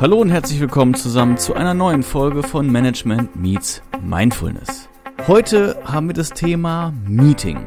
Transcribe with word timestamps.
Hallo 0.00 0.16
und 0.16 0.30
herzlich 0.30 0.58
willkommen 0.60 0.94
zusammen 0.94 1.36
zu 1.36 1.52
einer 1.52 1.74
neuen 1.74 2.02
Folge 2.02 2.42
von 2.42 2.72
Management 2.72 3.36
Meets 3.36 3.82
Mindfulness. 4.02 4.88
Heute 5.26 5.78
haben 5.84 6.06
wir 6.06 6.14
das 6.14 6.30
Thema 6.30 6.94
Meeting. 7.06 7.58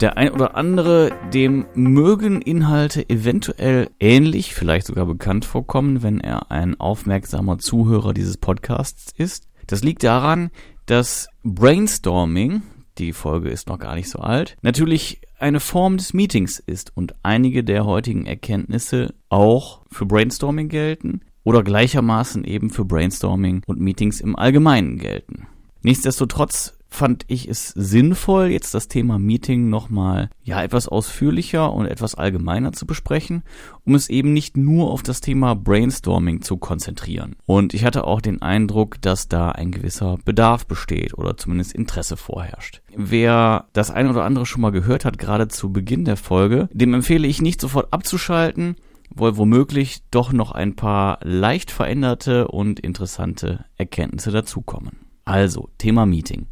Der 0.00 0.16
ein 0.16 0.30
oder 0.30 0.56
andere, 0.56 1.10
dem 1.34 1.66
mögen 1.74 2.40
Inhalte 2.40 3.06
eventuell 3.10 3.90
ähnlich, 4.00 4.54
vielleicht 4.54 4.86
sogar 4.86 5.04
bekannt 5.04 5.44
vorkommen, 5.44 6.02
wenn 6.02 6.18
er 6.18 6.50
ein 6.50 6.80
aufmerksamer 6.80 7.58
Zuhörer 7.58 8.14
dieses 8.14 8.38
Podcasts 8.38 9.12
ist. 9.18 9.50
Das 9.66 9.84
liegt 9.84 10.02
daran, 10.02 10.48
dass 10.86 11.28
Brainstorming, 11.44 12.62
die 12.96 13.12
Folge 13.12 13.50
ist 13.50 13.68
noch 13.68 13.78
gar 13.78 13.96
nicht 13.96 14.08
so 14.08 14.20
alt, 14.20 14.56
natürlich 14.62 15.20
eine 15.38 15.60
Form 15.60 15.98
des 15.98 16.14
Meetings 16.14 16.58
ist 16.58 16.96
und 16.96 17.12
einige 17.22 17.62
der 17.62 17.84
heutigen 17.84 18.24
Erkenntnisse 18.24 19.12
auch 19.28 19.82
für 19.90 20.06
Brainstorming 20.06 20.70
gelten 20.70 21.20
oder 21.44 21.62
gleichermaßen 21.62 22.44
eben 22.44 22.70
für 22.70 22.84
Brainstorming 22.84 23.62
und 23.66 23.80
Meetings 23.80 24.20
im 24.20 24.36
Allgemeinen 24.36 24.98
gelten. 24.98 25.46
Nichtsdestotrotz 25.82 26.74
fand 26.92 27.24
ich 27.28 27.48
es 27.48 27.68
sinnvoll, 27.68 28.48
jetzt 28.48 28.74
das 28.74 28.86
Thema 28.86 29.18
Meeting 29.18 29.68
nochmal, 29.70 30.28
ja, 30.44 30.62
etwas 30.62 30.88
ausführlicher 30.88 31.72
und 31.72 31.86
etwas 31.86 32.14
allgemeiner 32.14 32.72
zu 32.72 32.86
besprechen, 32.86 33.42
um 33.84 33.94
es 33.94 34.10
eben 34.10 34.32
nicht 34.32 34.56
nur 34.56 34.90
auf 34.90 35.02
das 35.02 35.20
Thema 35.20 35.54
Brainstorming 35.54 36.42
zu 36.42 36.58
konzentrieren. 36.58 37.34
Und 37.46 37.72
ich 37.72 37.84
hatte 37.84 38.04
auch 38.04 38.20
den 38.20 38.42
Eindruck, 38.42 39.00
dass 39.00 39.28
da 39.28 39.50
ein 39.50 39.70
gewisser 39.70 40.18
Bedarf 40.24 40.66
besteht 40.66 41.16
oder 41.16 41.36
zumindest 41.36 41.72
Interesse 41.72 42.16
vorherrscht. 42.16 42.82
Wer 42.94 43.66
das 43.72 43.90
ein 43.90 44.08
oder 44.08 44.24
andere 44.24 44.46
schon 44.46 44.60
mal 44.60 44.70
gehört 44.70 45.04
hat, 45.04 45.18
gerade 45.18 45.48
zu 45.48 45.72
Beginn 45.72 46.04
der 46.04 46.18
Folge, 46.18 46.68
dem 46.72 46.92
empfehle 46.94 47.26
ich 47.26 47.40
nicht 47.40 47.60
sofort 47.60 47.92
abzuschalten, 47.92 48.76
wohl 49.14 49.36
womöglich 49.36 50.02
doch 50.10 50.32
noch 50.32 50.52
ein 50.52 50.76
paar 50.76 51.18
leicht 51.22 51.70
veränderte 51.70 52.48
und 52.48 52.80
interessante 52.80 53.64
Erkenntnisse 53.76 54.30
dazukommen. 54.30 55.06
Also, 55.24 55.70
Thema 55.78 56.06
Meeting. 56.06 56.48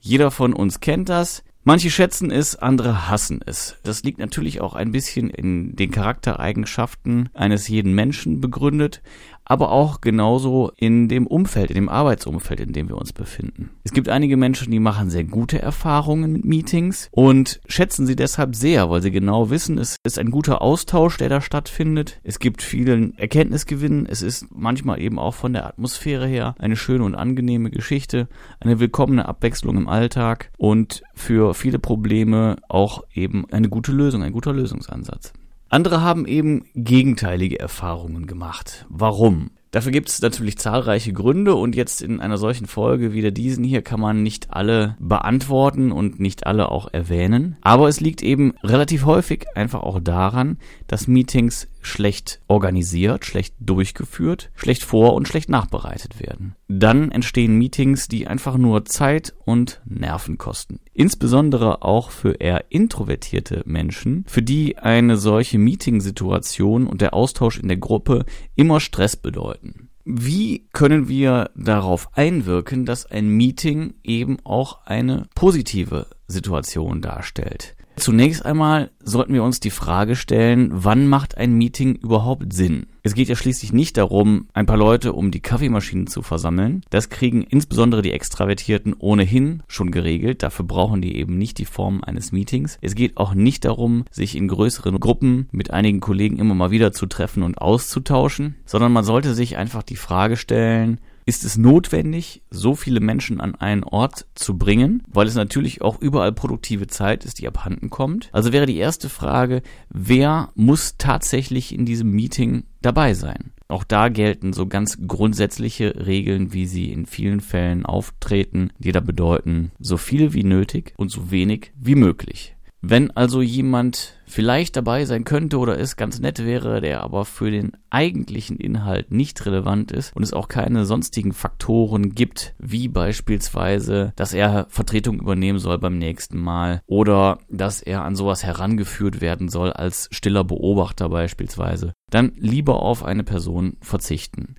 Jeder 0.00 0.30
von 0.30 0.52
uns 0.54 0.80
kennt 0.80 1.08
das. 1.08 1.44
Manche 1.62 1.90
schätzen 1.90 2.30
es, 2.30 2.56
andere 2.56 3.10
hassen 3.10 3.40
es. 3.44 3.76
Das 3.82 4.02
liegt 4.02 4.18
natürlich 4.18 4.62
auch 4.62 4.74
ein 4.74 4.92
bisschen 4.92 5.28
in 5.28 5.76
den 5.76 5.90
Charaktereigenschaften 5.90 7.28
eines 7.34 7.68
jeden 7.68 7.94
Menschen 7.94 8.40
begründet, 8.40 9.02
aber 9.50 9.72
auch 9.72 10.00
genauso 10.00 10.70
in 10.76 11.08
dem 11.08 11.26
Umfeld, 11.26 11.70
in 11.70 11.74
dem 11.74 11.88
Arbeitsumfeld, 11.88 12.60
in 12.60 12.72
dem 12.72 12.88
wir 12.88 12.96
uns 12.96 13.12
befinden. 13.12 13.70
Es 13.82 13.92
gibt 13.92 14.08
einige 14.08 14.36
Menschen, 14.36 14.70
die 14.70 14.78
machen 14.78 15.10
sehr 15.10 15.24
gute 15.24 15.60
Erfahrungen 15.60 16.32
mit 16.32 16.44
Meetings 16.44 17.08
und 17.10 17.60
schätzen 17.66 18.06
sie 18.06 18.14
deshalb 18.14 18.54
sehr, 18.54 18.90
weil 18.90 19.02
sie 19.02 19.10
genau 19.10 19.50
wissen, 19.50 19.76
es 19.76 19.96
ist 20.04 20.20
ein 20.20 20.30
guter 20.30 20.62
Austausch, 20.62 21.16
der 21.16 21.28
da 21.28 21.40
stattfindet. 21.40 22.20
Es 22.22 22.38
gibt 22.38 22.62
vielen 22.62 23.18
Erkenntnisgewinn. 23.18 24.06
Es 24.06 24.22
ist 24.22 24.46
manchmal 24.54 25.00
eben 25.00 25.18
auch 25.18 25.34
von 25.34 25.52
der 25.52 25.66
Atmosphäre 25.66 26.28
her 26.28 26.54
eine 26.60 26.76
schöne 26.76 27.02
und 27.02 27.16
angenehme 27.16 27.70
Geschichte, 27.70 28.28
eine 28.60 28.78
willkommene 28.78 29.26
Abwechslung 29.26 29.76
im 29.76 29.88
Alltag 29.88 30.52
und 30.58 31.02
für 31.12 31.54
viele 31.54 31.80
Probleme 31.80 32.54
auch 32.68 33.02
eben 33.12 33.50
eine 33.50 33.68
gute 33.68 33.90
Lösung, 33.90 34.22
ein 34.22 34.32
guter 34.32 34.52
Lösungsansatz. 34.52 35.32
Andere 35.70 36.00
haben 36.00 36.26
eben 36.26 36.64
gegenteilige 36.74 37.60
Erfahrungen 37.60 38.26
gemacht. 38.26 38.86
Warum? 38.88 39.50
Dafür 39.70 39.92
gibt 39.92 40.08
es 40.08 40.20
natürlich 40.20 40.58
zahlreiche 40.58 41.12
Gründe 41.12 41.54
und 41.54 41.76
jetzt 41.76 42.02
in 42.02 42.20
einer 42.20 42.38
solchen 42.38 42.66
Folge 42.66 43.12
wie 43.12 43.22
der 43.22 43.30
diesen 43.30 43.62
hier 43.62 43.82
kann 43.82 44.00
man 44.00 44.24
nicht 44.24 44.52
alle 44.52 44.96
beantworten 44.98 45.92
und 45.92 46.18
nicht 46.18 46.44
alle 46.44 46.72
auch 46.72 46.92
erwähnen. 46.92 47.56
Aber 47.60 47.88
es 47.88 48.00
liegt 48.00 48.20
eben 48.20 48.54
relativ 48.64 49.04
häufig 49.04 49.46
einfach 49.54 49.84
auch 49.84 50.00
daran, 50.00 50.58
dass 50.88 51.06
Meetings 51.06 51.68
schlecht 51.80 52.40
organisiert, 52.48 53.24
schlecht 53.24 53.54
durchgeführt, 53.60 54.50
schlecht 54.54 54.84
vor 54.84 55.14
und 55.14 55.28
schlecht 55.28 55.48
nachbereitet 55.48 56.20
werden. 56.20 56.54
Dann 56.68 57.10
entstehen 57.10 57.56
Meetings, 57.56 58.08
die 58.08 58.26
einfach 58.26 58.56
nur 58.56 58.84
Zeit 58.84 59.34
und 59.44 59.80
Nerven 59.84 60.38
kosten. 60.38 60.80
Insbesondere 60.92 61.82
auch 61.82 62.10
für 62.10 62.32
eher 62.40 62.66
introvertierte 62.70 63.62
Menschen, 63.66 64.24
für 64.26 64.42
die 64.42 64.78
eine 64.78 65.16
solche 65.16 65.58
Meetingsituation 65.58 66.86
und 66.86 67.00
der 67.00 67.14
Austausch 67.14 67.58
in 67.58 67.68
der 67.68 67.76
Gruppe 67.78 68.24
immer 68.54 68.80
Stress 68.80 69.16
bedeuten. 69.16 69.90
Wie 70.04 70.66
können 70.72 71.08
wir 71.08 71.50
darauf 71.54 72.08
einwirken, 72.16 72.86
dass 72.86 73.06
ein 73.06 73.28
Meeting 73.28 73.94
eben 74.02 74.38
auch 74.44 74.86
eine 74.86 75.28
positive 75.34 76.06
Situation 76.26 77.02
darstellt? 77.02 77.76
Zunächst 77.96 78.46
einmal 78.46 78.90
sollten 79.02 79.34
wir 79.34 79.42
uns 79.42 79.60
die 79.60 79.70
Frage 79.70 80.16
stellen, 80.16 80.70
wann 80.72 81.06
macht 81.06 81.36
ein 81.36 81.52
Meeting 81.52 81.96
überhaupt 81.96 82.52
Sinn? 82.52 82.86
Es 83.02 83.14
geht 83.14 83.28
ja 83.28 83.36
schließlich 83.36 83.72
nicht 83.72 83.96
darum, 83.96 84.48
ein 84.52 84.66
paar 84.66 84.76
Leute 84.76 85.12
um 85.12 85.30
die 85.30 85.40
Kaffeemaschine 85.40 86.04
zu 86.06 86.22
versammeln. 86.22 86.82
Das 86.90 87.08
kriegen 87.08 87.42
insbesondere 87.42 88.02
die 88.02 88.12
Extravertierten 88.12 88.94
ohnehin 88.98 89.62
schon 89.68 89.90
geregelt. 89.90 90.42
Dafür 90.42 90.66
brauchen 90.66 91.00
die 91.00 91.16
eben 91.16 91.36
nicht 91.38 91.58
die 91.58 91.64
Form 91.64 92.02
eines 92.02 92.32
Meetings. 92.32 92.78
Es 92.80 92.94
geht 92.94 93.16
auch 93.16 93.34
nicht 93.34 93.64
darum, 93.64 94.04
sich 94.10 94.36
in 94.36 94.48
größeren 94.48 95.00
Gruppen 95.00 95.48
mit 95.50 95.70
einigen 95.70 96.00
Kollegen 96.00 96.38
immer 96.38 96.54
mal 96.54 96.70
wieder 96.70 96.92
zu 96.92 97.06
treffen 97.06 97.42
und 97.42 97.58
auszutauschen, 97.58 98.56
sondern 98.66 98.92
man 98.92 99.04
sollte 99.04 99.34
sich 99.34 99.56
einfach 99.56 99.82
die 99.82 99.96
Frage 99.96 100.36
stellen, 100.36 101.00
ist 101.30 101.44
es 101.44 101.56
notwendig, 101.56 102.42
so 102.50 102.74
viele 102.74 102.98
Menschen 102.98 103.40
an 103.40 103.54
einen 103.54 103.84
Ort 103.84 104.26
zu 104.34 104.58
bringen, 104.58 105.04
weil 105.06 105.28
es 105.28 105.36
natürlich 105.36 105.80
auch 105.80 106.00
überall 106.00 106.32
produktive 106.32 106.88
Zeit 106.88 107.24
ist, 107.24 107.38
die 107.38 107.46
abhanden 107.46 107.88
kommt. 107.88 108.30
Also 108.32 108.52
wäre 108.52 108.66
die 108.66 108.78
erste 108.78 109.08
Frage, 109.08 109.62
wer 109.90 110.48
muss 110.56 110.96
tatsächlich 110.98 111.72
in 111.72 111.86
diesem 111.86 112.10
Meeting 112.10 112.64
dabei 112.82 113.14
sein? 113.14 113.52
Auch 113.68 113.84
da 113.84 114.08
gelten 114.08 114.52
so 114.52 114.66
ganz 114.66 114.98
grundsätzliche 115.06 116.04
Regeln, 116.04 116.52
wie 116.52 116.66
sie 116.66 116.90
in 116.90 117.06
vielen 117.06 117.38
Fällen 117.38 117.86
auftreten, 117.86 118.72
die 118.80 118.90
da 118.90 118.98
bedeuten, 118.98 119.70
so 119.78 119.98
viel 119.98 120.32
wie 120.32 120.42
nötig 120.42 120.94
und 120.96 121.12
so 121.12 121.30
wenig 121.30 121.70
wie 121.76 121.94
möglich. 121.94 122.56
Wenn 122.82 123.10
also 123.10 123.42
jemand 123.42 124.14
vielleicht 124.24 124.74
dabei 124.74 125.04
sein 125.04 125.24
könnte 125.24 125.58
oder 125.58 125.78
es 125.78 125.96
ganz 125.96 126.18
nett 126.18 126.44
wäre, 126.44 126.80
der 126.80 127.02
aber 127.02 127.26
für 127.26 127.50
den 127.50 127.72
eigentlichen 127.90 128.56
Inhalt 128.56 129.10
nicht 129.10 129.44
relevant 129.44 129.92
ist 129.92 130.16
und 130.16 130.22
es 130.22 130.32
auch 130.32 130.48
keine 130.48 130.86
sonstigen 130.86 131.32
Faktoren 131.32 132.14
gibt, 132.14 132.54
wie 132.58 132.88
beispielsweise, 132.88 134.14
dass 134.16 134.32
er 134.32 134.66
Vertretung 134.70 135.20
übernehmen 135.20 135.58
soll 135.58 135.78
beim 135.78 135.98
nächsten 135.98 136.38
Mal 136.38 136.80
oder 136.86 137.38
dass 137.50 137.82
er 137.82 138.02
an 138.02 138.16
sowas 138.16 138.44
herangeführt 138.44 139.20
werden 139.20 139.50
soll 139.50 139.72
als 139.72 140.08
stiller 140.10 140.44
Beobachter 140.44 141.10
beispielsweise, 141.10 141.92
dann 142.08 142.32
lieber 142.36 142.82
auf 142.82 143.04
eine 143.04 143.24
Person 143.24 143.76
verzichten. 143.82 144.54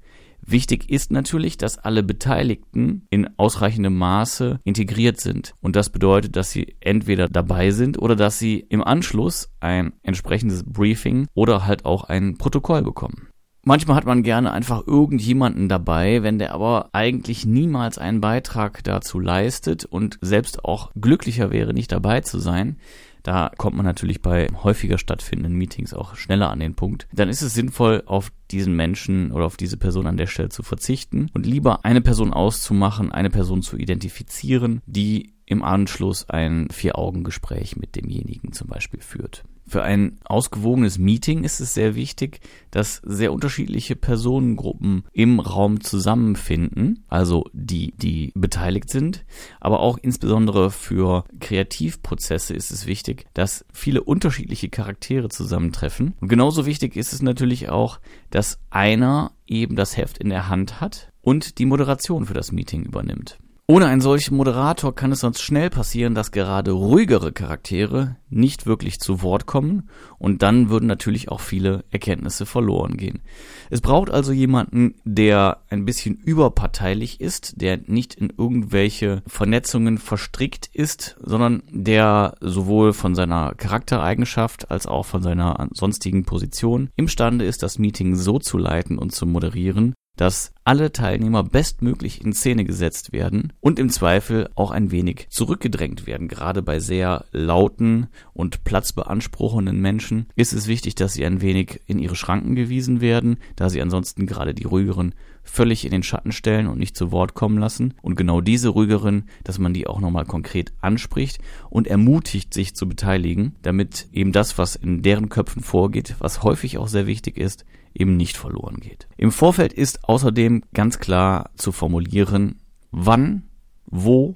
Wichtig 0.45 0.89
ist 0.89 1.11
natürlich, 1.11 1.57
dass 1.57 1.77
alle 1.77 2.03
Beteiligten 2.03 3.05
in 3.09 3.29
ausreichendem 3.37 3.97
Maße 3.97 4.59
integriert 4.63 5.19
sind. 5.19 5.53
Und 5.61 5.75
das 5.75 5.89
bedeutet, 5.89 6.35
dass 6.35 6.51
sie 6.51 6.75
entweder 6.79 7.27
dabei 7.27 7.71
sind 7.71 7.99
oder 7.99 8.15
dass 8.15 8.39
sie 8.39 8.59
im 8.69 8.83
Anschluss 8.83 9.49
ein 9.59 9.93
entsprechendes 10.03 10.63
Briefing 10.63 11.27
oder 11.33 11.65
halt 11.65 11.85
auch 11.85 12.05
ein 12.05 12.37
Protokoll 12.37 12.81
bekommen. 12.81 13.27
Manchmal 13.63 13.95
hat 13.95 14.05
man 14.05 14.23
gerne 14.23 14.51
einfach 14.51 14.87
irgendjemanden 14.87 15.69
dabei, 15.69 16.23
wenn 16.23 16.39
der 16.39 16.51
aber 16.51 16.89
eigentlich 16.93 17.45
niemals 17.45 17.99
einen 17.99 18.19
Beitrag 18.19 18.83
dazu 18.83 19.19
leistet 19.19 19.85
und 19.85 20.17
selbst 20.19 20.65
auch 20.65 20.89
glücklicher 20.99 21.51
wäre, 21.51 21.71
nicht 21.71 21.91
dabei 21.91 22.21
zu 22.21 22.39
sein, 22.39 22.77
da 23.23 23.51
kommt 23.57 23.75
man 23.75 23.85
natürlich 23.85 24.21
bei 24.21 24.47
häufiger 24.63 24.97
stattfindenden 24.97 25.55
Meetings 25.55 25.93
auch 25.93 26.15
schneller 26.15 26.49
an 26.49 26.59
den 26.59 26.75
Punkt. 26.75 27.07
Dann 27.13 27.29
ist 27.29 27.41
es 27.41 27.53
sinnvoll, 27.53 28.03
auf 28.05 28.31
diesen 28.51 28.75
Menschen 28.75 29.31
oder 29.31 29.45
auf 29.45 29.57
diese 29.57 29.77
Person 29.77 30.07
an 30.07 30.17
der 30.17 30.27
Stelle 30.27 30.49
zu 30.49 30.63
verzichten 30.63 31.29
und 31.33 31.45
lieber 31.45 31.85
eine 31.85 32.01
Person 32.01 32.33
auszumachen, 32.33 33.11
eine 33.11 33.29
Person 33.29 33.61
zu 33.61 33.77
identifizieren, 33.77 34.81
die 34.85 35.33
im 35.45 35.63
Anschluss 35.63 36.29
ein 36.29 36.69
Vier-Augen-Gespräch 36.71 37.75
mit 37.75 37.95
demjenigen 37.95 38.53
zum 38.53 38.67
Beispiel 38.67 39.01
führt. 39.01 39.43
Für 39.67 39.83
ein 39.83 40.17
ausgewogenes 40.25 40.97
Meeting 40.97 41.43
ist 41.43 41.59
es 41.59 41.73
sehr 41.73 41.95
wichtig, 41.95 42.41
dass 42.71 43.01
sehr 43.05 43.31
unterschiedliche 43.31 43.95
Personengruppen 43.95 45.03
im 45.13 45.39
Raum 45.39 45.81
zusammenfinden, 45.81 47.03
also 47.07 47.45
die, 47.53 47.93
die 47.95 48.31
beteiligt 48.35 48.89
sind. 48.89 49.25
Aber 49.59 49.79
auch 49.79 49.97
insbesondere 49.97 50.71
für 50.71 51.23
Kreativprozesse 51.39 52.53
ist 52.53 52.71
es 52.71 52.85
wichtig, 52.85 53.25
dass 53.33 53.65
viele 53.71 54.03
unterschiedliche 54.03 54.69
Charaktere 54.69 55.29
zusammentreffen. 55.29 56.15
Und 56.19 56.27
genauso 56.27 56.65
wichtig 56.65 56.95
ist 56.95 57.13
es 57.13 57.21
natürlich 57.21 57.69
auch, 57.69 57.99
dass 58.29 58.59
einer 58.69 59.31
eben 59.47 59.75
das 59.75 59.97
Heft 59.97 60.17
in 60.17 60.29
der 60.29 60.49
Hand 60.49 60.81
hat 60.81 61.11
und 61.21 61.59
die 61.59 61.65
Moderation 61.65 62.25
für 62.25 62.33
das 62.33 62.51
Meeting 62.51 62.83
übernimmt. 62.83 63.37
Ohne 63.67 63.85
einen 63.85 64.01
solchen 64.01 64.35
Moderator 64.35 64.93
kann 64.93 65.13
es 65.13 65.21
sonst 65.21 65.41
schnell 65.41 65.69
passieren, 65.69 66.13
dass 66.13 66.31
gerade 66.31 66.71
ruhigere 66.71 67.31
Charaktere 67.31 68.17
nicht 68.29 68.65
wirklich 68.65 68.99
zu 68.99 69.21
Wort 69.21 69.45
kommen 69.45 69.89
und 70.17 70.41
dann 70.41 70.69
würden 70.69 70.87
natürlich 70.87 71.29
auch 71.29 71.39
viele 71.39 71.85
Erkenntnisse 71.89 72.45
verloren 72.45 72.97
gehen. 72.97 73.21
Es 73.69 73.79
braucht 73.79 74.09
also 74.09 74.33
jemanden, 74.33 74.95
der 75.05 75.61
ein 75.69 75.85
bisschen 75.85 76.15
überparteilich 76.15 77.21
ist, 77.21 77.61
der 77.61 77.79
nicht 77.85 78.15
in 78.15 78.33
irgendwelche 78.35 79.23
Vernetzungen 79.25 79.99
verstrickt 79.99 80.69
ist, 80.73 81.15
sondern 81.21 81.63
der 81.69 82.35
sowohl 82.41 82.91
von 82.91 83.15
seiner 83.15 83.53
Charaktereigenschaft 83.55 84.69
als 84.69 84.85
auch 84.85 85.05
von 85.05 85.21
seiner 85.21 85.69
sonstigen 85.71 86.25
Position 86.25 86.89
imstande 86.97 87.45
ist, 87.45 87.63
das 87.63 87.79
Meeting 87.79 88.15
so 88.15 88.37
zu 88.37 88.57
leiten 88.57 88.97
und 88.97 89.13
zu 89.13 89.25
moderieren, 89.25 89.93
dass 90.17 90.53
alle 90.63 90.91
Teilnehmer 90.91 91.43
bestmöglich 91.43 92.23
in 92.23 92.33
Szene 92.33 92.63
gesetzt 92.63 93.11
werden 93.11 93.53
und 93.59 93.79
im 93.79 93.89
Zweifel 93.89 94.49
auch 94.55 94.71
ein 94.71 94.91
wenig 94.91 95.27
zurückgedrängt 95.29 96.05
werden. 96.05 96.27
Gerade 96.27 96.61
bei 96.61 96.79
sehr 96.79 97.25
lauten 97.31 98.07
und 98.33 98.63
platzbeanspruchenden 98.63 99.79
Menschen 99.79 100.27
ist 100.35 100.53
es 100.53 100.67
wichtig, 100.67 100.95
dass 100.95 101.13
sie 101.13 101.25
ein 101.25 101.41
wenig 101.41 101.81
in 101.87 101.99
ihre 101.99 102.15
Schranken 102.15 102.55
gewiesen 102.55 103.01
werden, 103.01 103.37
da 103.55 103.69
sie 103.69 103.81
ansonsten 103.81 104.27
gerade 104.27 104.53
die 104.53 104.65
ruhigeren 104.65 105.15
völlig 105.43 105.85
in 105.85 105.91
den 105.91 106.03
Schatten 106.03 106.31
stellen 106.31 106.67
und 106.67 106.77
nicht 106.77 106.95
zu 106.95 107.11
Wort 107.11 107.33
kommen 107.33 107.57
lassen. 107.57 107.95
Und 108.01 108.15
genau 108.15 108.41
diese 108.41 108.69
ruhigeren, 108.69 109.25
dass 109.43 109.59
man 109.59 109.73
die 109.73 109.87
auch 109.87 109.99
nochmal 109.99 110.25
konkret 110.25 110.71
anspricht 110.81 111.39
und 111.69 111.87
ermutigt, 111.87 112.53
sich 112.53 112.75
zu 112.75 112.87
beteiligen, 112.87 113.55
damit 113.61 114.07
eben 114.11 114.31
das, 114.31 114.57
was 114.57 114.75
in 114.75 115.01
deren 115.01 115.29
Köpfen 115.29 115.63
vorgeht, 115.63 116.15
was 116.19 116.43
häufig 116.43 116.77
auch 116.77 116.87
sehr 116.87 117.07
wichtig 117.07 117.37
ist, 117.37 117.65
eben 117.93 118.17
nicht 118.17 118.37
verloren 118.37 118.77
geht. 118.79 119.07
Im 119.17 119.31
Vorfeld 119.31 119.73
ist 119.73 120.03
außerdem 120.03 120.63
ganz 120.73 120.99
klar 120.99 121.51
zu 121.55 121.71
formulieren, 121.71 122.61
wann, 122.91 123.43
wo, 123.85 124.35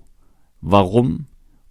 warum 0.61 1.27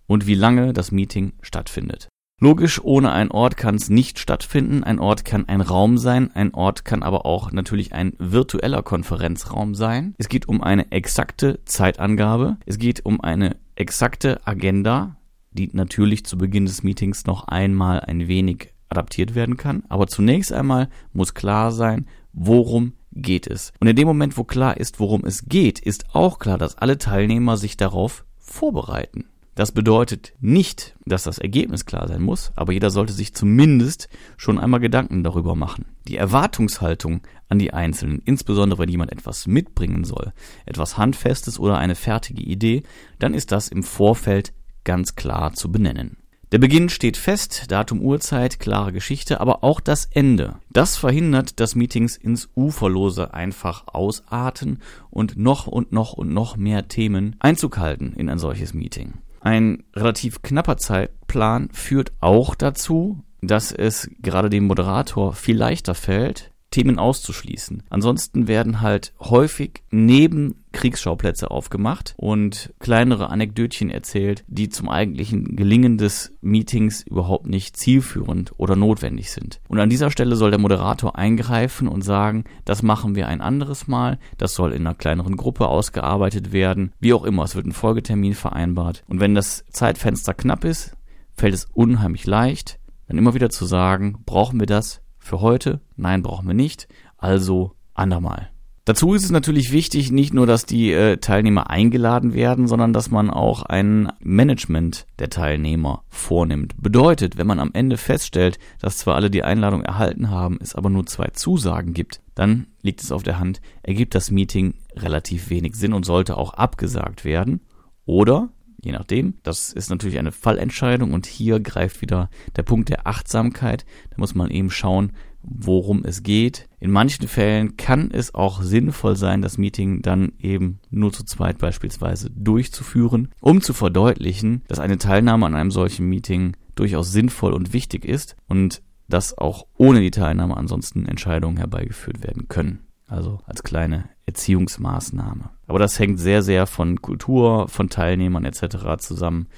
und 0.07 0.27
wie 0.27 0.35
lange 0.35 0.73
das 0.73 0.93
Meeting 0.93 1.33
stattfindet. 1.41 2.09
Logisch, 2.41 2.83
ohne 2.83 3.13
einen 3.13 3.31
Ort 3.31 3.57
kann 3.57 3.77
es 3.77 3.89
nicht 3.89 4.19
stattfinden. 4.19 4.83
Ein 4.83 4.99
Ort 4.99 5.25
kann 5.25 5.49
ein 5.49 5.61
Raum 5.61 5.99
sein, 5.99 6.31
ein 6.35 6.53
Ort 6.53 6.85
kann 6.85 7.03
aber 7.03 7.25
auch 7.25 7.53
natürlich 7.53 7.93
ein 7.93 8.13
virtueller 8.19 8.83
Konferenzraum 8.83 9.75
sein. 9.75 10.15
Es 10.19 10.29
geht 10.29 10.49
um 10.49 10.61
eine 10.61 10.91
exakte 10.91 11.61
Zeitangabe, 11.65 12.57
es 12.67 12.79
geht 12.79 13.07
um 13.07 13.21
eine 13.21 13.57
exakte 13.77 14.47
Agenda, 14.47 15.17
die 15.53 15.71
natürlich 15.73 16.27
zu 16.27 16.37
Beginn 16.37 16.67
des 16.67 16.83
Meetings 16.83 17.25
noch 17.25 17.47
einmal 17.47 18.01
ein 18.01 18.27
wenig 18.27 18.74
adaptiert 18.95 19.35
werden 19.35 19.57
kann. 19.57 19.85
Aber 19.89 20.07
zunächst 20.07 20.53
einmal 20.53 20.89
muss 21.13 21.35
klar 21.35 21.73
sein, 21.73 22.07
worum 22.33 22.95
geht 23.13 23.47
es. 23.47 23.73
Und 23.81 23.89
in 23.89 23.97
dem 23.97 24.09
Moment, 24.09 24.37
wo 24.37 24.45
klar 24.45 24.77
ist, 24.77 25.01
worum 25.01 25.25
es 25.25 25.47
geht, 25.47 25.79
ist 25.79 26.15
auch 26.15 26.39
klar, 26.39 26.59
dass 26.59 26.79
alle 26.79 26.99
Teilnehmer 26.99 27.57
sich 27.57 27.77
darauf 27.77 28.25
vorbereiten. 28.39 29.27
Das 29.55 29.71
bedeutet 29.71 30.35
nicht, 30.41 30.97
dass 31.07 31.23
das 31.23 31.39
Ergebnis 31.39 31.87
klar 31.87 32.09
sein 32.09 32.23
muss, 32.23 32.51
aber 32.57 32.73
jeder 32.73 32.91
sollte 32.91 33.13
sich 33.13 33.35
zumindest 33.35 34.09
schon 34.37 34.59
einmal 34.59 34.81
Gedanken 34.81 35.23
darüber 35.23 35.55
machen. 35.55 35.87
Die 36.09 36.17
Erwartungshaltung 36.17 37.21
an 37.49 37.61
die 37.61 37.73
Einzelnen, 37.73 38.21
insbesondere 38.25 38.81
wenn 38.81 38.89
jemand 38.89 39.13
etwas 39.13 39.47
mitbringen 39.47 40.03
soll, 40.03 40.33
etwas 40.67 40.99
Handfestes 40.99 41.61
oder 41.61 41.79
eine 41.79 41.95
fertige 41.95 42.43
Idee, 42.43 42.83
dann 43.21 43.33
ist 43.33 43.53
das 43.53 43.69
im 43.69 43.85
Vorfeld 43.85 44.53
ganz 44.83 45.15
klar 45.15 45.53
zu 45.53 45.71
benennen. 45.71 46.17
Der 46.55 46.61
Beginn 46.61 46.89
steht 46.89 47.17
fest, 47.17 47.65
Datum, 47.73 48.01
Uhrzeit, 48.01 48.61
klare 48.61 48.93
Geschichte, 48.93 49.41
aber 49.41 49.65
auch 49.65 49.81
das 49.81 50.05
Ende. 50.05 50.55
Das 50.71 50.97
verhindert, 50.97 51.59
dass 51.59 51.75
Meetings 51.75 52.17
ins 52.17 52.49
Uferlose 52.55 53.35
einfach 53.35 53.89
ausarten 53.89 54.81
und 55.11 55.37
noch 55.37 55.67
und 55.67 55.91
noch 55.91 56.13
und 56.13 56.33
noch 56.33 56.57
mehr 56.57 56.87
Themen 56.87 57.35
Einzug 57.41 57.79
halten 57.79 58.13
in 58.17 58.29
ein 58.29 58.39
solches 58.39 58.73
Meeting. 58.73 59.15
Ein 59.41 59.83
relativ 59.97 60.43
knapper 60.43 60.77
Zeitplan 60.77 61.71
führt 61.73 62.13
auch 62.21 62.55
dazu, 62.55 63.25
dass 63.43 63.73
es 63.73 64.09
gerade 64.23 64.49
dem 64.49 64.69
Moderator 64.69 65.33
viel 65.33 65.57
leichter 65.57 65.97
fällt, 65.97 66.53
Themen 66.75 66.99
auszuschließen. 66.99 67.85
Ansonsten 67.89 68.49
werden 68.49 68.81
halt 68.81 69.13
häufig 69.21 69.85
neben 69.93 70.57
Kriegsschauplätze 70.73 71.53
aufgemacht 71.53 72.15
und 72.17 72.75
kleinere 72.81 73.31
Anekdötchen 73.31 73.91
erzählt, 73.91 74.43
die 74.49 74.71
zum 74.71 74.89
eigentlichen 74.89 75.55
Gelingen 75.55 75.99
des 75.99 76.33
Meetings 76.41 77.03
überhaupt 77.03 77.47
nicht 77.47 77.77
zielführend 77.77 78.55
oder 78.57 78.75
notwendig 78.75 79.31
sind. 79.31 79.61
Und 79.69 79.79
an 79.79 79.89
dieser 79.89 80.11
Stelle 80.11 80.35
soll 80.35 80.51
der 80.51 80.59
Moderator 80.59 81.17
eingreifen 81.17 81.87
und 81.87 82.03
sagen, 82.03 82.43
das 82.65 82.83
machen 82.83 83.15
wir 83.15 83.29
ein 83.29 83.41
anderes 83.41 83.87
Mal, 83.87 84.19
das 84.37 84.55
soll 84.55 84.73
in 84.73 84.85
einer 84.85 84.97
kleineren 84.97 85.37
Gruppe 85.37 85.69
ausgearbeitet 85.69 86.51
werden, 86.51 86.91
wie 86.99 87.15
auch 87.15 87.23
immer, 87.23 87.45
es 87.45 87.55
wird 87.55 87.67
ein 87.67 87.73
Folgetermin 87.73 88.35
vereinbart. 88.35 89.05
Und 89.07 89.21
wenn 89.21 89.37
das 89.37 89.65
Zeitfenster 89.71 90.35
knapp 90.35 90.65
ist, 90.65 90.97
fällt 91.35 91.55
es 91.55 91.69
unheimlich 91.73 92.27
leicht, 92.27 92.81
dann 93.07 93.17
immer 93.17 93.35
wieder 93.35 93.51
zu 93.51 93.65
sagen, 93.65 94.19
brauchen 94.27 94.59
wir 94.59 94.67
das? 94.67 95.04
Für 95.25 95.41
heute, 95.41 95.81
nein, 95.97 96.23
brauchen 96.23 96.47
wir 96.47 96.55
nicht, 96.55 96.87
also 97.17 97.73
andermal. 97.95 98.51
Dazu 98.85 99.15
ist 99.15 99.25
es 99.25 99.31
natürlich 99.31 99.73
wichtig, 99.73 100.13
nicht 100.13 100.35
nur, 100.35 100.47
dass 100.47 100.67
die 100.67 100.93
äh, 100.93 101.17
Teilnehmer 101.17 101.71
eingeladen 101.71 102.35
werden, 102.35 102.67
sondern 102.67 102.93
dass 102.93 103.11
man 103.11 103.31
auch 103.31 103.63
ein 103.63 104.13
Management 104.21 105.07
der 105.19 105.31
Teilnehmer 105.31 106.05
vornimmt. 106.11 106.75
Bedeutet, 106.77 107.39
wenn 107.39 107.47
man 107.47 107.61
am 107.61 107.71
Ende 107.73 107.97
feststellt, 107.97 108.59
dass 108.83 108.99
zwar 108.99 109.15
alle 109.15 109.31
die 109.31 109.43
Einladung 109.43 109.83
erhalten 109.83 110.29
haben, 110.29 110.59
es 110.61 110.75
aber 110.75 110.91
nur 110.91 111.07
zwei 111.07 111.29
Zusagen 111.29 111.95
gibt, 111.95 112.21
dann 112.35 112.67
liegt 112.83 113.03
es 113.03 113.11
auf 113.11 113.23
der 113.23 113.39
Hand, 113.39 113.63
ergibt 113.83 114.15
das 114.15 114.31
Meeting 114.31 114.75
relativ 114.95 115.49
wenig 115.49 115.77
Sinn 115.77 115.95
und 115.95 116.05
sollte 116.05 116.37
auch 116.37 116.53
abgesagt 116.53 117.25
werden. 117.25 117.63
Oder 118.05 118.51
je 118.85 118.93
nachdem. 118.93 119.35
Das 119.43 119.73
ist 119.73 119.91
natürlich 119.91 120.19
eine 120.19 120.33
Fallentscheidung 120.33 121.13
und 121.13 121.27
hier 121.27 121.61
greift 121.61 122.03
wieder 122.03 122.31
der 122.57 122.63
Punkt 122.63 122.89
der 122.89 123.07
Achtsamkeit. 123.07 123.85
Da 124.11 124.17
muss 124.19 124.35
man 124.35 124.51
eben 124.51 124.71
schauen, 124.71 125.13
worum 125.43 126.05
es 126.05 126.23
geht. 126.23 126.69
In 126.81 126.91
manchen 126.91 127.29
Fällen 127.29 127.77
kann 127.77 128.11
es 128.11 128.35
auch 128.35 128.63
sinnvoll 128.63 129.17
sein, 129.17 129.43
das 129.43 129.59
Meeting 129.59 130.03
dann 130.03 130.33
eben 130.39 130.81
nur 130.91 131.13
zu 131.13 131.25
zweit 131.25 131.59
beispielsweise 131.59 132.31
durchzuführen, 132.31 133.29
um 133.41 133.61
zu 133.61 133.73
verdeutlichen, 133.73 134.63
dass 134.69 134.79
eine 134.79 134.99
Teilnahme 134.99 135.47
an 135.47 135.55
einem 135.55 135.71
solchen 135.71 136.07
Meeting 136.09 136.57
durchaus 136.75 137.13
sinnvoll 137.13 137.53
und 137.53 137.73
wichtig 137.73 138.05
ist 138.05 138.37
und 138.49 138.83
dass 139.09 139.37
auch 139.37 139.67
ohne 139.77 140.01
die 140.01 140.11
Teilnahme 140.11 140.57
ansonsten 140.57 141.07
Entscheidungen 141.07 141.59
herbeigeführt 141.59 142.23
werden 142.23 142.49
können. 142.49 142.81
Also 143.07 143.41
als 143.45 143.63
kleine 143.63 144.09
Erziehungsmaßnahme. 144.27 145.51
Aber 145.67 145.79
das 145.79 145.99
hängt 145.99 146.19
sehr, 146.19 146.43
sehr 146.43 146.67
von 146.67 147.03
Kultur, 147.03 147.69
von 147.69 147.89
Teilnehmern 147.89 148.45
etc. 148.45 148.99
zusammen. 148.99 149.49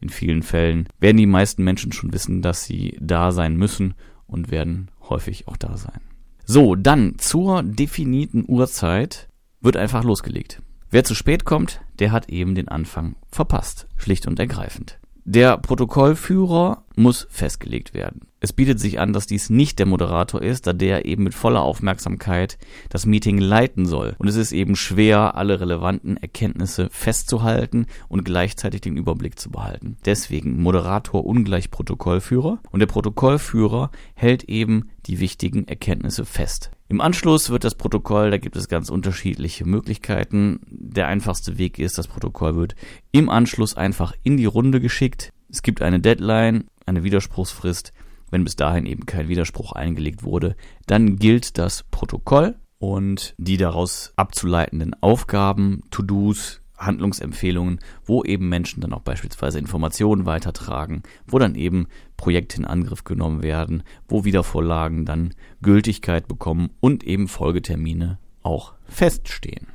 In 0.00 0.08
vielen 0.08 0.42
Fällen 0.42 0.88
werden 0.98 1.16
die 1.16 1.26
meisten 1.26 1.64
Menschen 1.64 1.92
schon 1.92 2.12
wissen, 2.12 2.42
dass 2.42 2.64
sie 2.64 2.96
da 3.00 3.32
sein 3.32 3.56
müssen 3.56 3.94
und 4.26 4.50
werden 4.50 4.90
häufig 5.08 5.48
auch 5.48 5.56
da 5.56 5.76
sein. 5.76 6.00
So, 6.44 6.74
dann 6.74 7.14
zur 7.18 7.62
definierten 7.62 8.44
Uhrzeit 8.46 9.28
wird 9.60 9.76
einfach 9.76 10.04
losgelegt. 10.04 10.60
Wer 10.90 11.04
zu 11.04 11.14
spät 11.14 11.44
kommt, 11.44 11.80
der 11.98 12.12
hat 12.12 12.28
eben 12.28 12.54
den 12.54 12.68
Anfang 12.68 13.16
verpasst. 13.30 13.88
Schlicht 13.96 14.26
und 14.26 14.38
ergreifend. 14.38 14.98
Der 15.26 15.56
Protokollführer 15.56 16.84
muss 16.96 17.26
festgelegt 17.30 17.94
werden. 17.94 18.28
Es 18.40 18.52
bietet 18.52 18.78
sich 18.78 19.00
an, 19.00 19.14
dass 19.14 19.26
dies 19.26 19.48
nicht 19.48 19.78
der 19.78 19.86
Moderator 19.86 20.42
ist, 20.42 20.66
da 20.66 20.74
der 20.74 21.06
eben 21.06 21.24
mit 21.24 21.32
voller 21.32 21.62
Aufmerksamkeit 21.62 22.58
das 22.90 23.06
Meeting 23.06 23.38
leiten 23.38 23.86
soll. 23.86 24.14
Und 24.18 24.28
es 24.28 24.36
ist 24.36 24.52
eben 24.52 24.76
schwer, 24.76 25.34
alle 25.34 25.60
relevanten 25.60 26.18
Erkenntnisse 26.18 26.88
festzuhalten 26.90 27.86
und 28.08 28.26
gleichzeitig 28.26 28.82
den 28.82 28.98
Überblick 28.98 29.38
zu 29.38 29.50
behalten. 29.50 29.96
Deswegen 30.04 30.62
Moderator 30.62 31.24
ungleich 31.24 31.70
Protokollführer 31.70 32.58
und 32.70 32.80
der 32.80 32.86
Protokollführer 32.86 33.90
hält 34.14 34.44
eben 34.44 34.90
die 35.06 35.20
wichtigen 35.20 35.66
Erkenntnisse 35.66 36.26
fest. 36.26 36.70
Im 36.94 37.00
Anschluss 37.00 37.50
wird 37.50 37.64
das 37.64 37.74
Protokoll, 37.74 38.30
da 38.30 38.38
gibt 38.38 38.54
es 38.54 38.68
ganz 38.68 38.88
unterschiedliche 38.88 39.66
Möglichkeiten. 39.66 40.60
Der 40.70 41.08
einfachste 41.08 41.58
Weg 41.58 41.80
ist, 41.80 41.98
das 41.98 42.06
Protokoll 42.06 42.54
wird 42.54 42.76
im 43.10 43.28
Anschluss 43.30 43.76
einfach 43.76 44.14
in 44.22 44.36
die 44.36 44.44
Runde 44.44 44.80
geschickt. 44.80 45.32
Es 45.50 45.62
gibt 45.62 45.82
eine 45.82 45.98
Deadline, 45.98 46.68
eine 46.86 47.02
Widerspruchsfrist 47.02 47.92
wenn 48.30 48.44
bis 48.44 48.56
dahin 48.56 48.86
eben 48.86 49.06
kein 49.06 49.28
Widerspruch 49.28 49.72
eingelegt 49.72 50.22
wurde, 50.22 50.56
dann 50.86 51.16
gilt 51.16 51.58
das 51.58 51.84
Protokoll 51.90 52.56
und 52.78 53.34
die 53.38 53.56
daraus 53.56 54.12
abzuleitenden 54.16 54.94
Aufgaben, 55.00 55.82
To-Dos, 55.90 56.60
Handlungsempfehlungen, 56.76 57.80
wo 58.04 58.24
eben 58.24 58.48
Menschen 58.48 58.80
dann 58.80 58.92
auch 58.92 59.00
beispielsweise 59.00 59.58
Informationen 59.58 60.26
weitertragen, 60.26 61.02
wo 61.26 61.38
dann 61.38 61.54
eben 61.54 61.86
Projekte 62.16 62.58
in 62.58 62.64
Angriff 62.64 63.04
genommen 63.04 63.42
werden, 63.42 63.82
wo 64.08 64.24
Wiedervorlagen 64.24 65.04
dann 65.04 65.34
Gültigkeit 65.62 66.28
bekommen 66.28 66.70
und 66.80 67.04
eben 67.04 67.28
Folgetermine 67.28 68.18
auch 68.42 68.74
feststehen. 68.86 69.68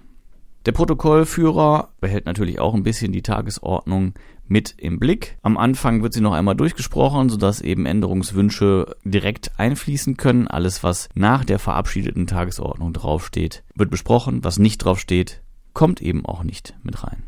Der 0.66 0.74
Protokollführer 0.74 1.90
behält 2.02 2.26
natürlich 2.26 2.60
auch 2.60 2.74
ein 2.74 2.84
bisschen 2.84 3.12
die 3.12 3.22
Tagesordnung 3.22 4.14
mit 4.50 4.76
im 4.78 5.00
Blick. 5.00 5.38
Am 5.42 5.58
Anfang 5.58 6.04
wird 6.04 6.14
sie 6.14 6.22
noch 6.22 6.34
einmal 6.34 6.56
durchgesprochen, 6.56 7.30
sodass 7.30 7.62
eben 7.62 7.86
Änderungswünsche 7.86 8.96
direkt 9.04 9.58
einfließen 9.58 10.18
können. 10.18 10.48
Alles, 10.48 10.84
was 10.84 11.08
nach 11.14 11.46
der 11.46 11.60
verabschiedeten 11.60 12.28
Tagesordnung 12.28 12.92
draufsteht, 12.92 13.64
wird 13.76 13.90
besprochen. 13.90 14.44
Was 14.44 14.60
nicht 14.60 14.80
draufsteht, 14.80 15.42
kommt 15.74 16.02
eben 16.02 16.26
auch 16.26 16.44
nicht 16.44 16.76
mit 16.84 17.04
rein. 17.04 17.24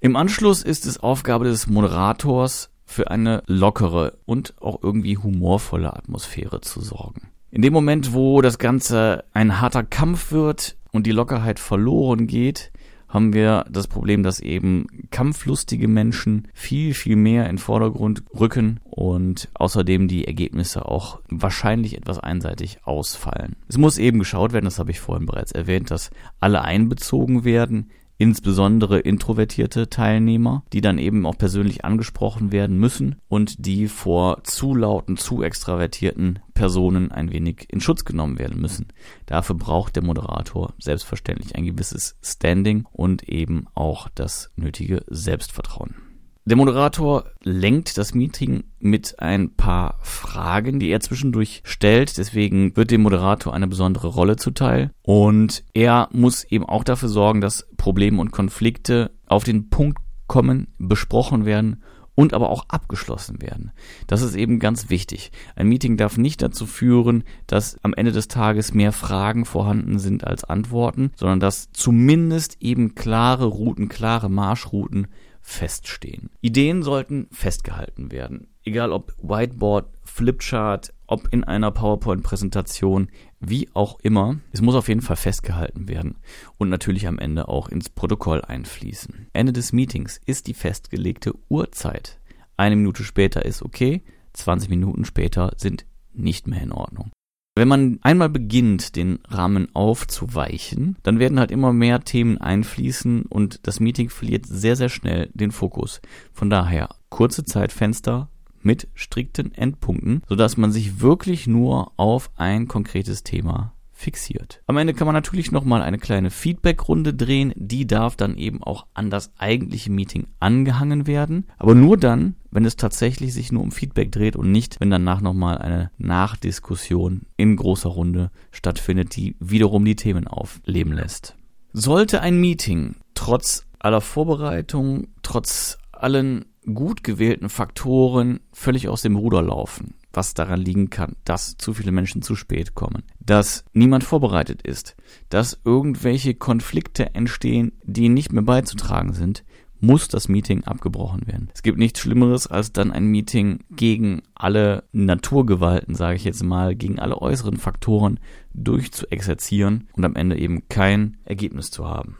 Im 0.00 0.16
Anschluss 0.16 0.62
ist 0.62 0.86
es 0.86 0.98
Aufgabe 0.98 1.46
des 1.46 1.66
Moderators, 1.66 2.70
für 2.88 3.10
eine 3.10 3.42
lockere 3.46 4.16
und 4.24 4.54
auch 4.62 4.82
irgendwie 4.82 5.18
humorvolle 5.18 5.94
Atmosphäre 5.94 6.62
zu 6.62 6.80
sorgen. 6.80 7.28
In 7.50 7.60
dem 7.60 7.74
Moment, 7.74 8.14
wo 8.14 8.40
das 8.40 8.58
Ganze 8.58 9.24
ein 9.34 9.60
harter 9.60 9.84
Kampf 9.84 10.32
wird 10.32 10.76
und 10.90 11.06
die 11.06 11.12
Lockerheit 11.12 11.58
verloren 11.58 12.26
geht, 12.26 12.72
haben 13.08 13.32
wir 13.32 13.64
das 13.70 13.86
Problem, 13.86 14.22
dass 14.22 14.40
eben 14.40 14.86
kampflustige 15.10 15.88
Menschen 15.88 16.48
viel, 16.52 16.94
viel 16.94 17.16
mehr 17.16 17.48
in 17.48 17.58
Vordergrund 17.58 18.22
rücken 18.38 18.80
und 18.84 19.48
außerdem 19.54 20.08
die 20.08 20.26
Ergebnisse 20.26 20.86
auch 20.86 21.20
wahrscheinlich 21.30 21.96
etwas 21.96 22.18
einseitig 22.18 22.80
ausfallen. 22.84 23.56
Es 23.68 23.78
muss 23.78 23.98
eben 23.98 24.18
geschaut 24.18 24.52
werden, 24.52 24.66
das 24.66 24.78
habe 24.78 24.90
ich 24.90 25.00
vorhin 25.00 25.26
bereits 25.26 25.52
erwähnt, 25.52 25.90
dass 25.90 26.10
alle 26.38 26.62
einbezogen 26.62 27.44
werden, 27.44 27.90
insbesondere 28.18 28.98
introvertierte 28.98 29.88
Teilnehmer, 29.88 30.64
die 30.72 30.80
dann 30.80 30.98
eben 30.98 31.24
auch 31.24 31.38
persönlich 31.38 31.84
angesprochen 31.84 32.52
werden 32.52 32.76
müssen 32.78 33.16
und 33.28 33.64
die 33.64 33.86
vor 33.86 34.42
zu 34.42 34.74
lauten, 34.74 35.16
zu 35.16 35.42
extravertierten 35.42 36.40
Personen 36.52 37.12
ein 37.12 37.32
wenig 37.32 37.66
in 37.70 37.80
Schutz 37.80 38.04
genommen 38.04 38.38
werden 38.38 38.60
müssen. 38.60 38.88
Dafür 39.26 39.56
braucht 39.56 39.94
der 39.96 40.02
Moderator 40.02 40.74
selbstverständlich 40.80 41.54
ein 41.54 41.64
gewisses 41.64 42.16
Standing 42.22 42.86
und 42.92 43.28
eben 43.28 43.66
auch 43.74 44.08
das 44.08 44.50
nötige 44.56 45.04
Selbstvertrauen. 45.06 46.07
Der 46.48 46.56
Moderator 46.56 47.24
lenkt 47.42 47.98
das 47.98 48.14
Meeting 48.14 48.64
mit 48.78 49.20
ein 49.20 49.54
paar 49.54 49.98
Fragen, 50.00 50.80
die 50.80 50.88
er 50.88 51.00
zwischendurch 51.00 51.60
stellt. 51.62 52.16
Deswegen 52.16 52.74
wird 52.74 52.90
dem 52.90 53.02
Moderator 53.02 53.52
eine 53.52 53.66
besondere 53.66 54.08
Rolle 54.08 54.36
zuteil. 54.36 54.90
Und 55.02 55.62
er 55.74 56.08
muss 56.10 56.44
eben 56.44 56.64
auch 56.64 56.84
dafür 56.84 57.10
sorgen, 57.10 57.42
dass 57.42 57.68
Probleme 57.76 58.18
und 58.18 58.30
Konflikte 58.30 59.10
auf 59.26 59.44
den 59.44 59.68
Punkt 59.68 59.98
kommen, 60.26 60.68
besprochen 60.78 61.44
werden 61.44 61.82
und 62.14 62.32
aber 62.32 62.48
auch 62.48 62.64
abgeschlossen 62.68 63.42
werden. 63.42 63.72
Das 64.06 64.22
ist 64.22 64.34
eben 64.34 64.58
ganz 64.58 64.88
wichtig. 64.88 65.32
Ein 65.54 65.68
Meeting 65.68 65.98
darf 65.98 66.16
nicht 66.16 66.40
dazu 66.40 66.64
führen, 66.64 67.24
dass 67.46 67.76
am 67.84 67.92
Ende 67.92 68.12
des 68.12 68.26
Tages 68.26 68.72
mehr 68.72 68.92
Fragen 68.92 69.44
vorhanden 69.44 69.98
sind 69.98 70.26
als 70.26 70.44
Antworten, 70.44 71.10
sondern 71.14 71.40
dass 71.40 71.72
zumindest 71.72 72.56
eben 72.60 72.94
klare 72.94 73.44
Routen, 73.44 73.90
klare 73.90 74.30
Marschrouten 74.30 75.08
feststehen. 75.48 76.30
Ideen 76.42 76.82
sollten 76.82 77.26
festgehalten 77.32 78.12
werden. 78.12 78.48
Egal 78.64 78.92
ob 78.92 79.14
Whiteboard, 79.22 79.88
Flipchart, 80.04 80.92
ob 81.06 81.32
in 81.32 81.42
einer 81.42 81.70
PowerPoint-Präsentation, 81.70 83.08
wie 83.40 83.70
auch 83.72 83.98
immer. 84.00 84.36
Es 84.52 84.60
muss 84.60 84.74
auf 84.74 84.88
jeden 84.88 85.00
Fall 85.00 85.16
festgehalten 85.16 85.88
werden 85.88 86.16
und 86.58 86.68
natürlich 86.68 87.06
am 87.06 87.18
Ende 87.18 87.48
auch 87.48 87.70
ins 87.70 87.88
Protokoll 87.88 88.42
einfließen. 88.42 89.28
Ende 89.32 89.54
des 89.54 89.72
Meetings 89.72 90.20
ist 90.26 90.48
die 90.48 90.54
festgelegte 90.54 91.32
Uhrzeit. 91.48 92.20
Eine 92.58 92.76
Minute 92.76 93.02
später 93.02 93.44
ist 93.44 93.62
okay, 93.62 94.02
20 94.34 94.68
Minuten 94.68 95.06
später 95.06 95.52
sind 95.56 95.86
nicht 96.12 96.46
mehr 96.46 96.62
in 96.62 96.72
Ordnung. 96.72 97.10
Wenn 97.58 97.66
man 97.66 97.98
einmal 98.02 98.28
beginnt, 98.28 98.94
den 98.94 99.18
Rahmen 99.26 99.74
aufzuweichen, 99.74 100.96
dann 101.02 101.18
werden 101.18 101.40
halt 101.40 101.50
immer 101.50 101.72
mehr 101.72 102.04
Themen 102.04 102.38
einfließen 102.38 103.22
und 103.22 103.66
das 103.66 103.80
Meeting 103.80 104.10
verliert 104.10 104.46
sehr, 104.46 104.76
sehr 104.76 104.88
schnell 104.88 105.28
den 105.34 105.50
Fokus. 105.50 106.00
Von 106.32 106.50
daher 106.50 106.90
kurze 107.08 107.44
Zeitfenster 107.44 108.28
mit 108.62 108.86
strikten 108.94 109.52
Endpunkten, 109.52 110.22
sodass 110.28 110.56
man 110.56 110.70
sich 110.70 111.00
wirklich 111.00 111.48
nur 111.48 111.90
auf 111.96 112.30
ein 112.36 112.68
konkretes 112.68 113.24
Thema 113.24 113.72
fixiert. 113.98 114.62
Am 114.66 114.76
Ende 114.76 114.94
kann 114.94 115.06
man 115.06 115.14
natürlich 115.14 115.50
nochmal 115.50 115.82
eine 115.82 115.98
kleine 115.98 116.30
Feedback-Runde 116.30 117.14
drehen. 117.14 117.52
Die 117.56 117.86
darf 117.86 118.14
dann 118.14 118.36
eben 118.36 118.62
auch 118.62 118.86
an 118.94 119.10
das 119.10 119.32
eigentliche 119.38 119.90
Meeting 119.90 120.28
angehangen 120.38 121.06
werden. 121.08 121.46
Aber 121.58 121.74
nur 121.74 121.96
dann, 121.96 122.36
wenn 122.52 122.64
es 122.64 122.76
tatsächlich 122.76 123.34
sich 123.34 123.50
nur 123.50 123.62
um 123.62 123.72
Feedback 123.72 124.12
dreht 124.12 124.36
und 124.36 124.52
nicht, 124.52 124.80
wenn 124.80 124.90
danach 124.90 125.20
nochmal 125.20 125.58
eine 125.58 125.90
Nachdiskussion 125.98 127.22
in 127.36 127.56
großer 127.56 127.88
Runde 127.88 128.30
stattfindet, 128.52 129.16
die 129.16 129.34
wiederum 129.40 129.84
die 129.84 129.96
Themen 129.96 130.28
aufleben 130.28 130.92
lässt. 130.92 131.34
Sollte 131.72 132.20
ein 132.20 132.40
Meeting 132.40 132.94
trotz 133.14 133.66
aller 133.80 134.00
Vorbereitungen, 134.00 135.08
trotz 135.22 135.78
allen 135.90 136.44
gut 136.74 137.02
gewählten 137.02 137.48
Faktoren 137.48 138.40
völlig 138.52 138.88
aus 138.88 139.02
dem 139.02 139.16
Ruder 139.16 139.42
laufen, 139.42 139.94
was 140.12 140.34
daran 140.34 140.60
liegen 140.60 140.90
kann, 140.90 141.16
dass 141.24 141.56
zu 141.56 141.74
viele 141.74 141.92
Menschen 141.92 142.22
zu 142.22 142.34
spät 142.34 142.74
kommen, 142.74 143.02
dass 143.20 143.64
niemand 143.72 144.04
vorbereitet 144.04 144.62
ist, 144.62 144.96
dass 145.28 145.60
irgendwelche 145.64 146.34
Konflikte 146.34 147.14
entstehen, 147.14 147.72
die 147.84 148.08
nicht 148.08 148.32
mehr 148.32 148.42
beizutragen 148.42 149.12
sind, 149.12 149.44
muss 149.80 150.08
das 150.08 150.28
Meeting 150.28 150.64
abgebrochen 150.64 151.26
werden. 151.26 151.50
Es 151.54 151.62
gibt 151.62 151.78
nichts 151.78 152.00
Schlimmeres, 152.00 152.46
als 152.46 152.72
dann 152.72 152.90
ein 152.92 153.06
Meeting 153.06 153.60
gegen 153.70 154.22
alle 154.34 154.84
Naturgewalten, 154.92 155.94
sage 155.94 156.16
ich 156.16 156.24
jetzt 156.24 156.42
mal, 156.42 156.74
gegen 156.74 156.98
alle 156.98 157.20
äußeren 157.20 157.56
Faktoren 157.56 158.18
durchzuexerzieren 158.54 159.88
und 159.92 160.04
am 160.04 160.16
Ende 160.16 160.38
eben 160.38 160.68
kein 160.68 161.18
Ergebnis 161.24 161.70
zu 161.70 161.86
haben. 161.86 162.16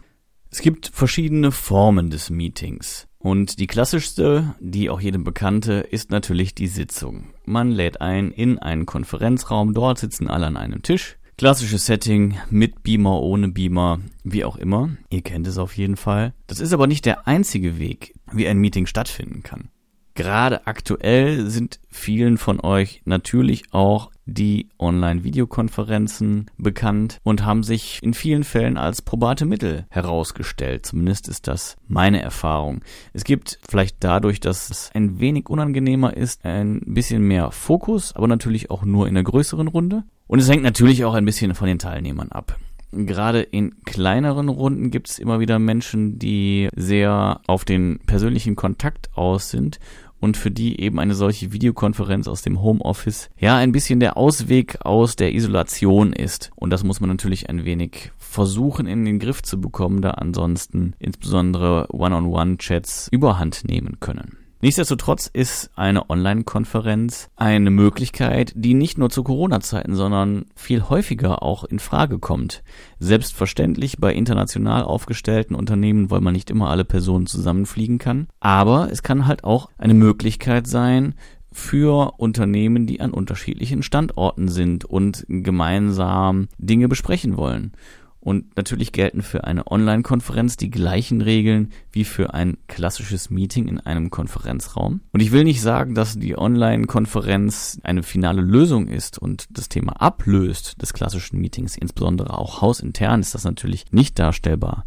Es 0.50 0.61
gibt 0.62 0.90
verschiedene 0.95 1.50
Formen 1.50 2.11
des 2.11 2.30
Meetings. 2.30 3.07
Und 3.18 3.59
die 3.59 3.66
klassischste, 3.66 4.54
die 4.61 4.88
auch 4.88 5.00
jedem 5.00 5.25
bekannte, 5.25 5.75
ist 5.75 6.11
natürlich 6.11 6.54
die 6.54 6.68
Sitzung. 6.68 7.30
Man 7.49 7.71
lädt 7.71 8.02
ein 8.02 8.31
in 8.31 8.59
einen 8.59 8.85
Konferenzraum, 8.85 9.73
dort 9.73 9.99
sitzen 9.99 10.28
alle 10.28 10.47
an 10.47 10.59
einem 10.59 10.83
Tisch. 10.83 11.17
Klassisches 11.38 11.87
Setting 11.87 12.37
mit 12.50 12.83
Beamer, 12.83 13.23
ohne 13.23 13.49
Beamer, 13.49 14.00
wie 14.23 14.45
auch 14.45 14.57
immer. 14.57 14.90
Ihr 15.09 15.23
kennt 15.23 15.47
es 15.47 15.57
auf 15.57 15.75
jeden 15.75 15.97
Fall. 15.97 16.35
Das 16.47 16.61
ist 16.61 16.75
aber 16.75 16.87
nicht 16.87 17.07
der 17.07 17.26
einzige 17.26 17.78
Weg, 17.78 18.12
wie 18.31 18.47
ein 18.47 18.59
Meeting 18.59 18.85
stattfinden 18.85 19.43
kann. 19.43 19.71
Gerade 20.12 20.67
aktuell 20.67 21.49
sind 21.49 21.81
vielen 21.88 22.37
von 22.37 22.61
euch 22.61 23.00
natürlich 23.07 23.73
auch 23.73 24.11
die 24.28 24.68
Online-Videokonferenzen 24.78 26.50
bekannt 26.58 27.18
und 27.25 27.44
haben 27.44 27.62
sich 27.62 27.99
in 28.02 28.14
vielen 28.14 28.44
Fällen 28.44 28.76
als 28.76 29.02
probate 29.02 29.47
Mittel 29.47 29.87
herausgestellt. 29.88 30.87
Zumindest 30.87 31.28
ist 31.28 31.49
das 31.49 31.76
meine 31.88 32.23
Erfahrung. 32.23 32.82
Es 33.12 33.25
gibt 33.25 33.58
vielleicht 33.68 33.97
dadurch, 34.00 34.40
dass 34.40 34.70
es 34.70 34.90
ein 34.94 35.18
wenig 35.18 35.49
unangenehmer 35.49 36.16
ist, 36.16 36.44
ein 36.44 36.82
bisschen 36.85 37.23
mehr 37.23 37.50
Fokus, 37.50 38.14
aber 38.14 38.28
natürlich 38.28 38.70
auch 38.70 38.85
nur 38.85 39.08
in 39.08 39.16
einer 39.16 39.25
größeren 39.25 39.68
Runde. 39.68 40.04
Und 40.26 40.40
es 40.40 40.49
hängt 40.49 40.62
natürlich 40.62 41.04
auch 41.04 41.14
ein 41.14 41.25
bisschen 41.25 41.54
von 41.54 41.66
den 41.66 41.78
Teilnehmern 41.78 42.30
ab. 42.30 42.56
Gerade 42.90 43.42
in 43.42 43.82
kleineren 43.85 44.49
Runden 44.49 44.90
gibt 44.90 45.11
es 45.11 45.18
immer 45.18 45.40
wieder 45.40 45.58
Menschen, 45.58 46.18
die 46.18 46.68
sehr 46.75 47.42
auf 47.47 47.66
den 47.66 47.99
persönlichen 48.06 48.56
Kontakt 48.56 49.11
aus 49.14 49.50
sind 49.50 49.78
und 50.20 50.37
für 50.37 50.50
die 50.50 50.80
eben 50.80 50.98
eine 50.98 51.14
solche 51.14 51.52
Videokonferenz 51.52 52.28
aus 52.28 52.42
dem 52.42 52.62
Homeoffice 52.62 53.30
ja 53.38 53.56
ein 53.56 53.72
bisschen 53.72 54.00
der 54.00 54.16
Ausweg 54.16 54.84
aus 54.84 55.16
der 55.16 55.34
Isolation 55.34 56.12
ist. 56.12 56.50
Und 56.56 56.70
das 56.70 56.84
muss 56.84 57.00
man 57.00 57.10
natürlich 57.10 57.48
ein 57.48 57.64
wenig 57.64 58.12
versuchen 58.16 58.87
in 58.87 59.04
den 59.04 59.18
Griff 59.18 59.42
zu 59.42 59.60
bekommen, 59.60 60.02
da 60.02 60.10
ansonsten 60.10 60.94
insbesondere 60.98 61.87
One-on-One-Chats 61.92 63.08
überhand 63.10 63.64
nehmen 63.64 63.98
können. 64.00 64.48
Nichtsdestotrotz 64.60 65.30
ist 65.32 65.70
eine 65.76 66.10
Online-Konferenz 66.10 67.30
eine 67.36 67.70
Möglichkeit, 67.70 68.52
die 68.56 68.74
nicht 68.74 68.98
nur 68.98 69.08
zu 69.08 69.22
Corona-Zeiten, 69.22 69.94
sondern 69.94 70.46
viel 70.56 70.82
häufiger 70.88 71.44
auch 71.44 71.62
in 71.62 71.78
Frage 71.78 72.18
kommt. 72.18 72.64
Selbstverständlich 72.98 73.98
bei 73.98 74.12
international 74.12 74.82
aufgestellten 74.82 75.54
Unternehmen, 75.54 76.10
weil 76.10 76.20
man 76.20 76.32
nicht 76.32 76.50
immer 76.50 76.70
alle 76.70 76.84
Personen 76.84 77.26
zusammenfliegen 77.26 77.98
kann. 77.98 78.26
Aber 78.40 78.90
es 78.90 79.04
kann 79.04 79.26
halt 79.26 79.44
auch 79.44 79.70
eine 79.78 79.94
Möglichkeit 79.94 80.66
sein, 80.66 81.14
für 81.50 82.14
Unternehmen, 82.18 82.86
die 82.86 83.00
an 83.00 83.12
unterschiedlichen 83.12 83.82
Standorten 83.82 84.48
sind 84.48 84.84
und 84.84 85.24
gemeinsam 85.28 86.48
Dinge 86.58 86.88
besprechen 86.88 87.36
wollen. 87.36 87.72
Und 88.20 88.56
natürlich 88.56 88.92
gelten 88.92 89.22
für 89.22 89.44
eine 89.44 89.68
Online-Konferenz 89.68 90.56
die 90.56 90.70
gleichen 90.70 91.20
Regeln 91.20 91.70
wie 91.92 92.04
für 92.04 92.34
ein 92.34 92.56
klassisches 92.66 93.30
Meeting 93.30 93.68
in 93.68 93.80
einem 93.80 94.10
Konferenzraum. 94.10 95.00
Und 95.12 95.20
ich 95.20 95.30
will 95.30 95.44
nicht 95.44 95.62
sagen, 95.62 95.94
dass 95.94 96.18
die 96.18 96.37
Online-Konferenz 96.37 97.78
eine 97.84 98.02
finale 98.02 98.42
Lösung 98.42 98.88
ist 98.88 99.18
und 99.18 99.46
das 99.50 99.68
Thema 99.68 99.92
ablöst 100.00 100.82
des 100.82 100.92
klassischen 100.92 101.38
Meetings, 101.38 101.76
insbesondere 101.76 102.37
auch 102.37 102.60
hausintern 102.60 103.20
ist 103.20 103.34
das 103.34 103.44
natürlich 103.44 103.87
nicht 103.92 104.18
darstellbar. 104.18 104.84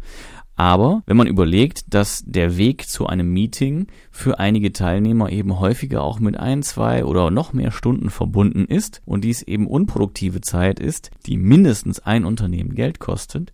Aber 0.62 1.02
wenn 1.06 1.16
man 1.16 1.26
überlegt, 1.26 1.92
dass 1.92 2.22
der 2.24 2.56
Weg 2.56 2.88
zu 2.88 3.08
einem 3.08 3.32
Meeting 3.32 3.88
für 4.12 4.38
einige 4.38 4.72
Teilnehmer 4.72 5.28
eben 5.30 5.58
häufiger 5.58 6.04
auch 6.04 6.20
mit 6.20 6.36
ein, 6.36 6.62
zwei 6.62 7.04
oder 7.04 7.32
noch 7.32 7.52
mehr 7.52 7.72
Stunden 7.72 8.10
verbunden 8.10 8.66
ist 8.66 9.02
und 9.04 9.24
dies 9.24 9.42
eben 9.42 9.66
unproduktive 9.66 10.40
Zeit 10.40 10.78
ist, 10.78 11.10
die 11.26 11.36
mindestens 11.36 11.98
ein 11.98 12.24
Unternehmen 12.24 12.76
Geld 12.76 13.00
kostet, 13.00 13.52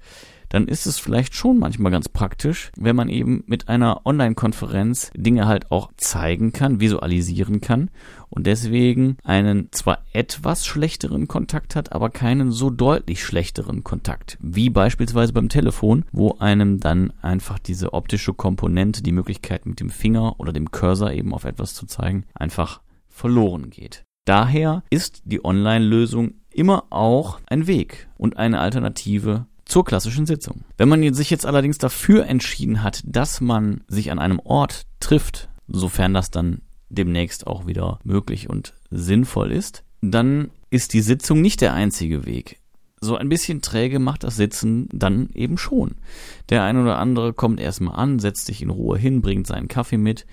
dann 0.49 0.69
ist 0.69 0.87
es 0.87 0.99
vielleicht 0.99 1.35
schon 1.35 1.59
manchmal 1.59 1.93
ganz 1.93 2.09
praktisch, 2.09 2.71
wenn 2.77 2.97
man 2.97 3.09
eben 3.09 3.45
mit 3.47 3.69
einer 3.69 4.07
Online-Konferenz 4.07 5.11
Dinge 5.17 5.47
halt 5.47 5.71
auch 5.71 5.91
zeigen 5.97 6.53
kann, 6.53 6.81
visualisieren 6.81 7.61
kann 7.61 7.91
und 8.31 8.47
deswegen 8.47 9.17
einen 9.25 9.69
zwar 9.73 9.99
etwas 10.13 10.67
schlechteren 10.67 11.29
Kontakt 11.29 11.77
hat, 11.77 11.93
aber 11.93 12.11
keinen 12.11 12.51
so 12.51 12.71
deutlich 12.71 13.25
schlechteren 13.25 13.85
Kontakt, 13.85 14.39
wie 14.41 14.71
beispielsweise 14.71 15.33
beim 15.33 15.49
Telefon, 15.49 16.05
wo 16.13 16.37
einem 16.39 16.81
dann 16.81 17.13
einfach 17.23 17.59
diese 17.59 17.93
optische 17.93 18.35
Komponente, 18.35 19.03
die 19.03 19.13
Möglichkeit 19.13 19.67
mit 19.67 19.81
dem 19.81 19.91
Finger 19.91 20.39
oder 20.39 20.53
dem 20.53 20.71
Cursor 20.71 21.13
eben 21.13 21.35
auf 21.35 21.45
etwas 21.45 21.75
zu 21.75 21.87
zeigen, 21.87 22.25
einfach 22.35 22.81
verloren 23.09 23.71
geht. 23.71 24.05
Daher 24.25 24.83
ist 24.91 25.23
die 25.25 25.43
Online-Lösung 25.43 26.35
immer 26.51 26.85
auch 26.91 27.41
ein 27.47 27.67
Weg 27.67 28.09
und 28.19 28.37
eine 28.37 28.61
Alternative 28.61 29.47
zur 29.69 29.85
klassischen 29.85 30.27
Sitzung. 30.27 30.65
Wenn 30.77 30.89
man 30.89 31.15
sich 31.15 31.31
jetzt 31.31 31.47
allerdings 31.47 31.79
dafür 31.79 32.27
entschieden 32.27 32.83
hat, 32.83 33.03
dass 33.05 33.41
man 33.41 33.83
sich 33.87 34.11
an 34.11 34.19
einem 34.19 34.41
Ort 34.41 34.87
trifft, 34.99 35.49
sofern 35.69 36.15
das 36.15 36.31
dann 36.31 36.63
demnächst 36.89 37.47
auch 37.47 37.67
wieder 37.67 38.01
möglich 38.03 38.49
und 38.49 38.75
sinnvoll 38.91 39.53
ist, 39.53 39.85
dann 40.01 40.51
ist 40.71 40.95
die 40.95 41.03
Sitzung 41.03 41.41
nicht 41.41 41.61
der 41.61 41.75
einzige 41.75 42.25
Weg. 42.25 42.59
So 43.01 43.17
ein 43.17 43.29
bisschen 43.29 43.63
träge 43.63 44.01
macht 44.01 44.25
das 44.25 44.37
Sitzen 44.37 44.89
dann 44.93 45.31
eben 45.35 45.57
schon. 45.57 45.97
Der 46.49 46.65
ein 46.65 46.81
oder 46.81 46.99
andere 46.99 47.33
kommt 47.33 47.61
erstmal 47.61 47.95
an, 47.95 48.19
setzt 48.19 48.47
sich 48.47 48.61
in 48.61 48.71
Ruhe 48.71 48.99
hin, 48.99 49.23
bringt 49.23 49.47
seinen 49.47 49.69
Kaffee 49.69 49.99
mit, 49.99 50.27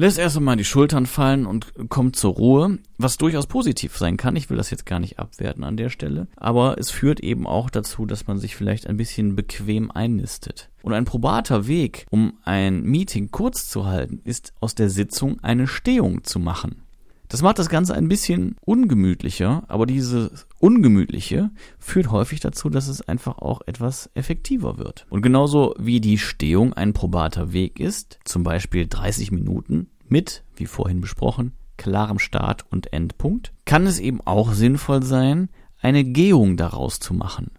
lässt 0.00 0.18
erst 0.18 0.36
einmal 0.36 0.56
die 0.56 0.64
Schultern 0.64 1.06
fallen 1.06 1.46
und 1.46 1.72
kommt 1.88 2.16
zur 2.16 2.32
Ruhe, 2.32 2.78
was 2.96 3.18
durchaus 3.18 3.46
positiv 3.46 3.96
sein 3.96 4.16
kann. 4.16 4.34
Ich 4.34 4.48
will 4.48 4.56
das 4.56 4.70
jetzt 4.70 4.86
gar 4.86 4.98
nicht 4.98 5.18
abwerten 5.18 5.62
an 5.62 5.76
der 5.76 5.90
Stelle, 5.90 6.26
aber 6.36 6.78
es 6.78 6.90
führt 6.90 7.20
eben 7.20 7.46
auch 7.46 7.70
dazu, 7.70 8.06
dass 8.06 8.26
man 8.26 8.38
sich 8.38 8.56
vielleicht 8.56 8.86
ein 8.86 8.96
bisschen 8.96 9.36
bequem 9.36 9.90
einnistet. 9.90 10.70
Und 10.82 10.94
ein 10.94 11.04
probater 11.04 11.66
Weg, 11.66 12.06
um 12.10 12.38
ein 12.44 12.82
Meeting 12.82 13.30
kurz 13.30 13.68
zu 13.68 13.86
halten, 13.86 14.20
ist 14.24 14.54
aus 14.60 14.74
der 14.74 14.88
Sitzung 14.88 15.38
eine 15.40 15.66
Stehung 15.66 16.24
zu 16.24 16.38
machen. 16.38 16.82
Das 17.30 17.42
macht 17.42 17.60
das 17.60 17.68
Ganze 17.68 17.94
ein 17.94 18.08
bisschen 18.08 18.56
ungemütlicher, 18.60 19.62
aber 19.68 19.86
dieses 19.86 20.48
Ungemütliche 20.58 21.50
führt 21.78 22.10
häufig 22.10 22.40
dazu, 22.40 22.68
dass 22.70 22.88
es 22.88 23.02
einfach 23.02 23.38
auch 23.38 23.60
etwas 23.66 24.10
effektiver 24.14 24.78
wird. 24.78 25.06
Und 25.10 25.22
genauso 25.22 25.76
wie 25.78 26.00
die 26.00 26.18
Stehung 26.18 26.72
ein 26.72 26.92
probater 26.92 27.52
Weg 27.52 27.78
ist, 27.78 28.18
zum 28.24 28.42
Beispiel 28.42 28.88
30 28.88 29.30
Minuten 29.30 29.90
mit, 30.08 30.42
wie 30.56 30.66
vorhin 30.66 31.00
besprochen, 31.00 31.52
klarem 31.76 32.18
Start 32.18 32.64
und 32.68 32.92
Endpunkt, 32.92 33.52
kann 33.64 33.86
es 33.86 34.00
eben 34.00 34.20
auch 34.22 34.52
sinnvoll 34.52 35.04
sein, 35.04 35.50
eine 35.80 36.02
Gehung 36.02 36.56
daraus 36.56 36.98
zu 36.98 37.14
machen. 37.14 37.52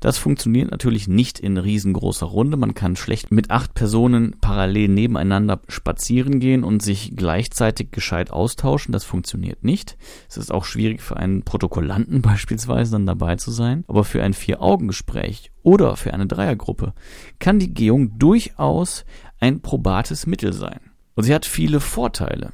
Das 0.00 0.16
funktioniert 0.16 0.70
natürlich 0.70 1.08
nicht 1.08 1.38
in 1.38 1.58
riesengroßer 1.58 2.24
Runde. 2.24 2.56
Man 2.56 2.72
kann 2.72 2.96
schlecht 2.96 3.30
mit 3.30 3.50
acht 3.50 3.74
Personen 3.74 4.36
parallel 4.40 4.88
nebeneinander 4.88 5.60
spazieren 5.68 6.40
gehen 6.40 6.64
und 6.64 6.82
sich 6.82 7.12
gleichzeitig 7.14 7.90
gescheit 7.90 8.30
austauschen. 8.30 8.92
Das 8.92 9.04
funktioniert 9.04 9.62
nicht. 9.62 9.98
Es 10.28 10.38
ist 10.38 10.52
auch 10.52 10.64
schwierig 10.64 11.02
für 11.02 11.18
einen 11.18 11.42
Protokollanten 11.42 12.22
beispielsweise 12.22 12.92
dann 12.92 13.06
dabei 13.06 13.36
zu 13.36 13.50
sein. 13.50 13.84
Aber 13.88 14.04
für 14.04 14.22
ein 14.22 14.32
Vier-Augen-Gespräch 14.32 15.52
oder 15.62 15.96
für 15.96 16.14
eine 16.14 16.26
Dreiergruppe 16.26 16.94
kann 17.38 17.58
die 17.58 17.74
Gehung 17.74 18.18
durchaus 18.18 19.04
ein 19.38 19.60
probates 19.60 20.26
Mittel 20.26 20.54
sein. 20.54 20.80
Und 21.14 21.24
sie 21.24 21.34
hat 21.34 21.44
viele 21.44 21.80
Vorteile. 21.80 22.52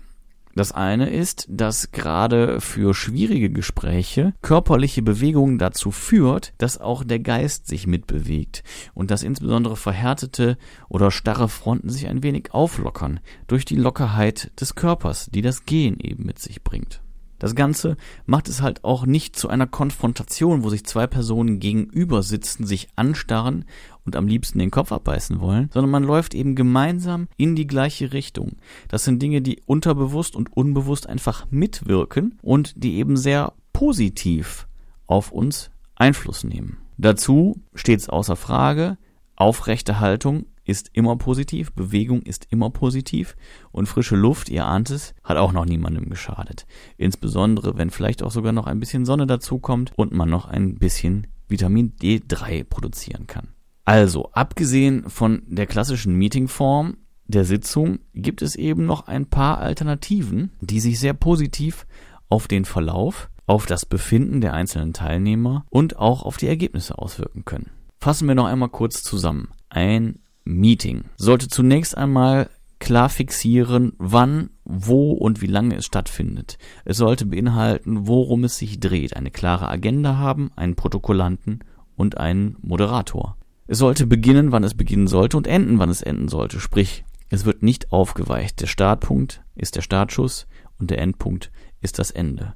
Das 0.56 0.72
eine 0.72 1.10
ist, 1.10 1.46
dass 1.50 1.92
gerade 1.92 2.62
für 2.62 2.94
schwierige 2.94 3.50
Gespräche 3.50 4.32
körperliche 4.40 5.02
Bewegung 5.02 5.58
dazu 5.58 5.90
führt, 5.90 6.54
dass 6.56 6.78
auch 6.78 7.04
der 7.04 7.18
Geist 7.18 7.66
sich 7.66 7.86
mitbewegt 7.86 8.64
und 8.94 9.10
dass 9.10 9.22
insbesondere 9.22 9.76
verhärtete 9.76 10.56
oder 10.88 11.10
starre 11.10 11.50
Fronten 11.50 11.90
sich 11.90 12.08
ein 12.08 12.22
wenig 12.22 12.54
auflockern 12.54 13.20
durch 13.48 13.66
die 13.66 13.76
Lockerheit 13.76 14.50
des 14.58 14.74
Körpers, 14.74 15.28
die 15.30 15.42
das 15.42 15.66
Gehen 15.66 16.00
eben 16.00 16.24
mit 16.24 16.38
sich 16.38 16.64
bringt. 16.64 17.02
Das 17.38 17.54
Ganze 17.54 17.96
macht 18.24 18.48
es 18.48 18.62
halt 18.62 18.84
auch 18.84 19.06
nicht 19.06 19.36
zu 19.36 19.48
einer 19.48 19.66
Konfrontation, 19.66 20.62
wo 20.62 20.70
sich 20.70 20.84
zwei 20.84 21.06
Personen 21.06 21.60
gegenüber 21.60 22.22
sitzen, 22.22 22.66
sich 22.66 22.88
anstarren 22.96 23.64
und 24.04 24.16
am 24.16 24.26
liebsten 24.26 24.58
den 24.58 24.70
Kopf 24.70 24.92
abbeißen 24.92 25.40
wollen, 25.40 25.68
sondern 25.72 25.90
man 25.90 26.04
läuft 26.04 26.34
eben 26.34 26.54
gemeinsam 26.54 27.28
in 27.36 27.56
die 27.56 27.66
gleiche 27.66 28.12
Richtung. 28.12 28.52
Das 28.88 29.04
sind 29.04 29.20
Dinge, 29.20 29.42
die 29.42 29.60
unterbewusst 29.66 30.36
und 30.36 30.56
unbewusst 30.56 31.08
einfach 31.08 31.46
mitwirken 31.50 32.38
und 32.42 32.72
die 32.76 32.96
eben 32.96 33.16
sehr 33.16 33.52
positiv 33.72 34.66
auf 35.06 35.32
uns 35.32 35.70
Einfluss 35.94 36.44
nehmen. 36.44 36.78
Dazu 36.98 37.60
steht 37.74 38.00
es 38.00 38.08
außer 38.08 38.36
Frage, 38.36 38.96
aufrechte 39.34 40.00
Haltung 40.00 40.46
ist 40.66 40.90
immer 40.92 41.16
positiv, 41.16 41.72
Bewegung 41.72 42.22
ist 42.22 42.46
immer 42.50 42.70
positiv 42.70 43.36
und 43.72 43.86
frische 43.86 44.16
Luft, 44.16 44.48
ihr 44.48 44.66
ahnt 44.66 44.90
es, 44.90 45.14
hat 45.24 45.36
auch 45.36 45.52
noch 45.52 45.64
niemandem 45.64 46.10
geschadet. 46.10 46.66
Insbesondere, 46.96 47.78
wenn 47.78 47.90
vielleicht 47.90 48.22
auch 48.22 48.30
sogar 48.30 48.52
noch 48.52 48.66
ein 48.66 48.80
bisschen 48.80 49.04
Sonne 49.04 49.26
dazukommt 49.26 49.92
und 49.96 50.12
man 50.12 50.28
noch 50.28 50.46
ein 50.46 50.74
bisschen 50.74 51.28
Vitamin 51.48 51.94
D3 52.02 52.64
produzieren 52.64 53.26
kann. 53.26 53.48
Also, 53.84 54.30
abgesehen 54.32 55.08
von 55.08 55.42
der 55.46 55.66
klassischen 55.66 56.14
Meetingform 56.16 56.96
der 57.28 57.44
Sitzung 57.44 58.00
gibt 58.14 58.42
es 58.42 58.56
eben 58.56 58.84
noch 58.84 59.06
ein 59.06 59.26
paar 59.26 59.58
Alternativen, 59.58 60.52
die 60.60 60.80
sich 60.80 60.98
sehr 60.98 61.14
positiv 61.14 61.86
auf 62.28 62.48
den 62.48 62.64
Verlauf, 62.64 63.30
auf 63.46 63.66
das 63.66 63.86
Befinden 63.86 64.40
der 64.40 64.54
einzelnen 64.54 64.92
Teilnehmer 64.92 65.64
und 65.70 65.96
auch 65.96 66.24
auf 66.24 66.36
die 66.36 66.48
Ergebnisse 66.48 66.98
auswirken 66.98 67.44
können. 67.44 67.70
Fassen 67.98 68.28
wir 68.28 68.34
noch 68.34 68.46
einmal 68.46 68.68
kurz 68.68 69.02
zusammen. 69.02 69.48
Ein 69.68 70.20
Meeting 70.46 71.04
sollte 71.16 71.48
zunächst 71.48 71.96
einmal 71.96 72.48
klar 72.78 73.08
fixieren, 73.08 73.94
wann, 73.98 74.50
wo 74.64 75.12
und 75.12 75.42
wie 75.42 75.48
lange 75.48 75.76
es 75.76 75.86
stattfindet. 75.86 76.56
Es 76.84 76.98
sollte 76.98 77.26
beinhalten, 77.26 78.06
worum 78.06 78.44
es 78.44 78.56
sich 78.56 78.78
dreht, 78.78 79.16
eine 79.16 79.30
klare 79.30 79.68
Agenda 79.68 80.16
haben, 80.16 80.50
einen 80.54 80.76
Protokollanten 80.76 81.64
und 81.96 82.18
einen 82.18 82.56
Moderator. 82.60 83.36
Es 83.66 83.78
sollte 83.78 84.06
beginnen, 84.06 84.52
wann 84.52 84.62
es 84.62 84.74
beginnen 84.74 85.08
sollte 85.08 85.36
und 85.36 85.48
enden, 85.48 85.80
wann 85.80 85.90
es 85.90 86.02
enden 86.02 86.28
sollte. 86.28 86.60
Sprich, 86.60 87.04
es 87.28 87.44
wird 87.44 87.62
nicht 87.62 87.90
aufgeweicht. 87.90 88.60
Der 88.60 88.68
Startpunkt 88.68 89.42
ist 89.56 89.74
der 89.74 89.82
Startschuss 89.82 90.46
und 90.78 90.90
der 90.90 90.98
Endpunkt 90.98 91.50
ist 91.80 91.98
das 91.98 92.10
Ende. 92.10 92.54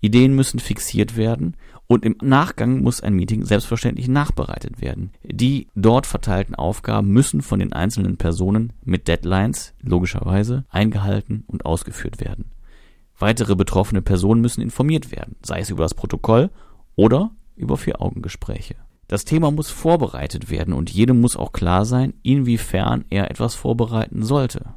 Ideen 0.00 0.34
müssen 0.34 0.60
fixiert 0.60 1.16
werden 1.16 1.56
und 1.92 2.06
im 2.06 2.16
Nachgang 2.22 2.80
muss 2.82 3.02
ein 3.02 3.14
Meeting 3.14 3.44
selbstverständlich 3.44 4.08
nachbereitet 4.08 4.80
werden. 4.80 5.10
Die 5.22 5.68
dort 5.74 6.06
verteilten 6.06 6.54
Aufgaben 6.54 7.08
müssen 7.08 7.42
von 7.42 7.58
den 7.58 7.74
einzelnen 7.74 8.16
Personen 8.16 8.72
mit 8.82 9.08
Deadlines 9.08 9.74
logischerweise 9.82 10.64
eingehalten 10.70 11.44
und 11.46 11.66
ausgeführt 11.66 12.18
werden. 12.20 12.46
Weitere 13.18 13.54
betroffene 13.56 14.00
Personen 14.00 14.40
müssen 14.40 14.62
informiert 14.62 15.12
werden, 15.12 15.36
sei 15.42 15.60
es 15.60 15.68
über 15.68 15.82
das 15.82 15.92
Protokoll 15.92 16.50
oder 16.96 17.32
über 17.56 17.76
Vier-Augen-Gespräche. 17.76 18.76
Das 19.06 19.26
Thema 19.26 19.50
muss 19.50 19.68
vorbereitet 19.68 20.50
werden 20.50 20.72
und 20.72 20.88
jedem 20.88 21.20
muss 21.20 21.36
auch 21.36 21.52
klar 21.52 21.84
sein, 21.84 22.14
inwiefern 22.22 23.04
er 23.10 23.30
etwas 23.30 23.54
vorbereiten 23.54 24.22
sollte. 24.22 24.74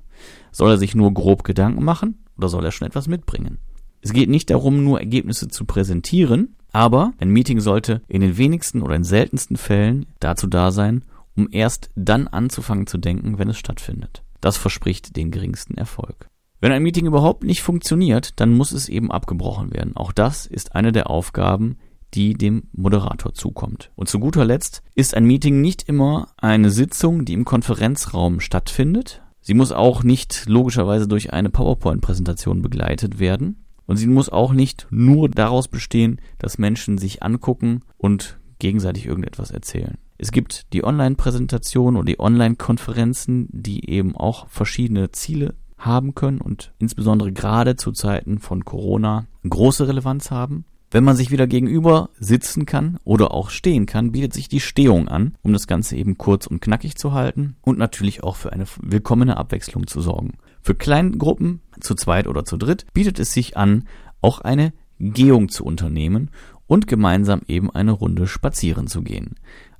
Soll 0.51 0.71
er 0.71 0.77
sich 0.77 0.95
nur 0.95 1.13
grob 1.13 1.45
Gedanken 1.45 1.85
machen 1.85 2.25
oder 2.37 2.49
soll 2.49 2.65
er 2.65 2.71
schon 2.71 2.87
etwas 2.87 3.07
mitbringen? 3.07 3.59
Es 4.01 4.11
geht 4.11 4.29
nicht 4.29 4.49
darum, 4.49 4.83
nur 4.83 4.99
Ergebnisse 4.99 5.47
zu 5.47 5.65
präsentieren, 5.65 6.55
aber 6.75 7.13
ein 7.19 7.29
Meeting 7.29 7.61
sollte 7.61 8.01
in 8.09 8.19
den 8.19 8.37
wenigsten 8.37 8.81
oder 8.81 8.97
in 8.97 9.05
seltensten 9.05 9.55
Fällen 9.55 10.07
dazu 10.19 10.45
da 10.45 10.71
sein, 10.71 11.05
um 11.37 11.47
erst 11.49 11.89
dann 11.95 12.27
anzufangen 12.27 12.85
zu 12.85 12.97
denken, 12.97 13.39
wenn 13.39 13.47
es 13.47 13.57
stattfindet. 13.57 14.23
Das 14.41 14.57
verspricht 14.57 15.15
den 15.15 15.31
geringsten 15.31 15.77
Erfolg. 15.77 16.27
Wenn 16.59 16.73
ein 16.73 16.83
Meeting 16.83 17.05
überhaupt 17.05 17.45
nicht 17.45 17.61
funktioniert, 17.61 18.41
dann 18.41 18.51
muss 18.51 18.73
es 18.73 18.89
eben 18.89 19.09
abgebrochen 19.09 19.73
werden. 19.73 19.95
Auch 19.95 20.11
das 20.11 20.45
ist 20.47 20.75
eine 20.75 20.91
der 20.91 21.09
Aufgaben, 21.09 21.77
die 22.13 22.33
dem 22.33 22.63
Moderator 22.73 23.33
zukommt. 23.33 23.91
Und 23.95 24.09
zu 24.09 24.19
guter 24.19 24.43
Letzt 24.43 24.83
ist 24.95 25.15
ein 25.15 25.23
Meeting 25.23 25.61
nicht 25.61 25.83
immer 25.87 26.27
eine 26.35 26.71
Sitzung, 26.71 27.23
die 27.23 27.33
im 27.33 27.45
Konferenzraum 27.45 28.41
stattfindet. 28.41 29.21
Sie 29.39 29.53
muss 29.53 29.71
auch 29.71 30.03
nicht 30.03 30.43
logischerweise 30.47 31.07
durch 31.07 31.31
eine 31.31 31.49
PowerPoint-Präsentation 31.49 32.61
begleitet 32.61 33.17
werden. 33.17 33.64
Und 33.85 33.97
sie 33.97 34.07
muss 34.07 34.29
auch 34.29 34.53
nicht 34.53 34.87
nur 34.89 35.29
daraus 35.29 35.67
bestehen, 35.67 36.19
dass 36.37 36.57
Menschen 36.57 36.97
sich 36.97 37.23
angucken 37.23 37.81
und 37.97 38.39
gegenseitig 38.59 39.05
irgendetwas 39.05 39.51
erzählen. 39.51 39.97
Es 40.17 40.31
gibt 40.31 40.73
die 40.73 40.83
Online-Präsentation 40.83 41.97
und 41.97 42.07
die 42.07 42.19
Online-Konferenzen, 42.19 43.47
die 43.51 43.89
eben 43.89 44.15
auch 44.15 44.47
verschiedene 44.47 45.11
Ziele 45.11 45.55
haben 45.77 46.15
können 46.15 46.39
und 46.39 46.73
insbesondere 46.79 47.31
gerade 47.31 47.75
zu 47.75 47.91
Zeiten 47.91 48.39
von 48.39 48.63
Corona 48.63 49.27
große 49.47 49.87
Relevanz 49.87 50.31
haben. 50.31 50.65
Wenn 50.95 51.03
man 51.03 51.17
sich 51.17 51.29
wieder 51.29 51.45
gegenüber 51.45 52.09
sitzen 52.17 52.65
kann 52.65 52.99
oder 53.03 53.33
auch 53.33 53.49
stehen 53.49 53.85
kann, 53.85 54.13
bietet 54.13 54.31
sich 54.31 54.47
die 54.47 54.61
Stehung 54.61 55.09
an, 55.09 55.35
um 55.41 55.51
das 55.51 55.67
Ganze 55.67 55.97
eben 55.97 56.17
kurz 56.17 56.47
und 56.47 56.61
knackig 56.61 56.95
zu 56.95 57.11
halten 57.11 57.57
und 57.63 57.77
natürlich 57.77 58.23
auch 58.23 58.37
für 58.37 58.53
eine 58.53 58.63
willkommene 58.81 59.35
Abwechslung 59.35 59.87
zu 59.87 59.99
sorgen. 59.99 60.37
Für 60.61 60.73
Kleingruppen, 60.73 61.59
zu 61.81 61.95
zweit 61.95 62.27
oder 62.27 62.45
zu 62.45 62.55
dritt, 62.55 62.85
bietet 62.93 63.19
es 63.19 63.33
sich 63.33 63.57
an, 63.57 63.89
auch 64.21 64.39
eine 64.39 64.71
Gehung 64.97 65.49
zu 65.49 65.65
unternehmen 65.65 66.31
und 66.65 66.87
gemeinsam 66.87 67.41
eben 67.45 67.69
eine 67.69 67.91
Runde 67.91 68.25
spazieren 68.25 68.87
zu 68.87 69.01
gehen. 69.01 69.35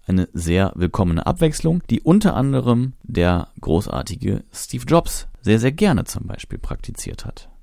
Eine 0.06 0.28
sehr 0.34 0.74
willkommene 0.76 1.26
Abwechslung, 1.26 1.82
die 1.90 2.02
unter 2.02 2.36
anderem 2.36 2.92
der 3.04 3.48
großartige 3.62 4.44
Steve 4.52 4.84
Jobs 4.86 5.30
sehr, 5.42 5.60
sehr 5.60 5.72
gerne 5.72 6.04
zum 6.04 6.28
Beispiel 6.28 6.60
praktiziert 6.60 7.24
hat. 7.24 7.55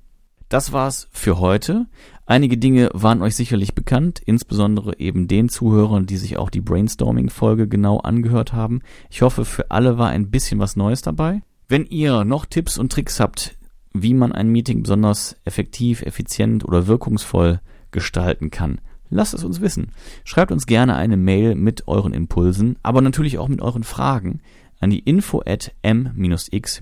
Das 0.53 0.71
war's 0.71 1.09
für 1.11 1.39
heute. 1.39 1.87
Einige 2.27 2.59
Dinge 2.59 2.91
waren 2.93 3.23
euch 3.23 3.35
sicherlich 3.35 3.73
bekannt, 3.73 4.21
insbesondere 4.23 4.99
eben 4.99 5.27
den 5.27 5.49
Zuhörern, 5.49 6.05
die 6.05 6.17
sich 6.17 6.37
auch 6.37 6.51
die 6.51 6.61
Brainstorming-Folge 6.61 7.67
genau 7.67 7.97
angehört 7.97 8.53
haben. 8.53 8.83
Ich 9.09 9.23
hoffe, 9.23 9.45
für 9.45 9.71
alle 9.71 9.97
war 9.97 10.09
ein 10.09 10.29
bisschen 10.29 10.59
was 10.59 10.75
Neues 10.75 11.01
dabei. 11.01 11.41
Wenn 11.69 11.87
ihr 11.87 12.23
noch 12.23 12.45
Tipps 12.45 12.77
und 12.77 12.91
Tricks 12.91 13.19
habt, 13.19 13.57
wie 13.95 14.13
man 14.13 14.31
ein 14.31 14.49
Meeting 14.49 14.83
besonders 14.83 15.37
effektiv, 15.43 16.03
effizient 16.03 16.63
oder 16.63 16.85
wirkungsvoll 16.85 17.59
gestalten 17.89 18.51
kann, 18.51 18.79
lasst 19.09 19.33
es 19.33 19.43
uns 19.43 19.59
wissen. 19.59 19.87
Schreibt 20.23 20.51
uns 20.51 20.67
gerne 20.67 20.93
eine 20.93 21.17
Mail 21.17 21.55
mit 21.55 21.87
euren 21.87 22.13
Impulsen, 22.13 22.77
aber 22.83 23.01
natürlich 23.01 23.39
auch 23.39 23.47
mit 23.47 23.63
euren 23.63 23.83
Fragen 23.83 24.41
an 24.79 24.91
die 24.91 24.99
info 24.99 25.41
at 25.47 25.73
m-x-m.net. 25.81 26.77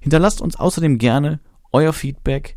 Hinterlasst 0.00 0.40
uns 0.40 0.56
außerdem 0.56 0.98
gerne 0.98 1.40
euer 1.72 1.92
Feedback 1.92 2.56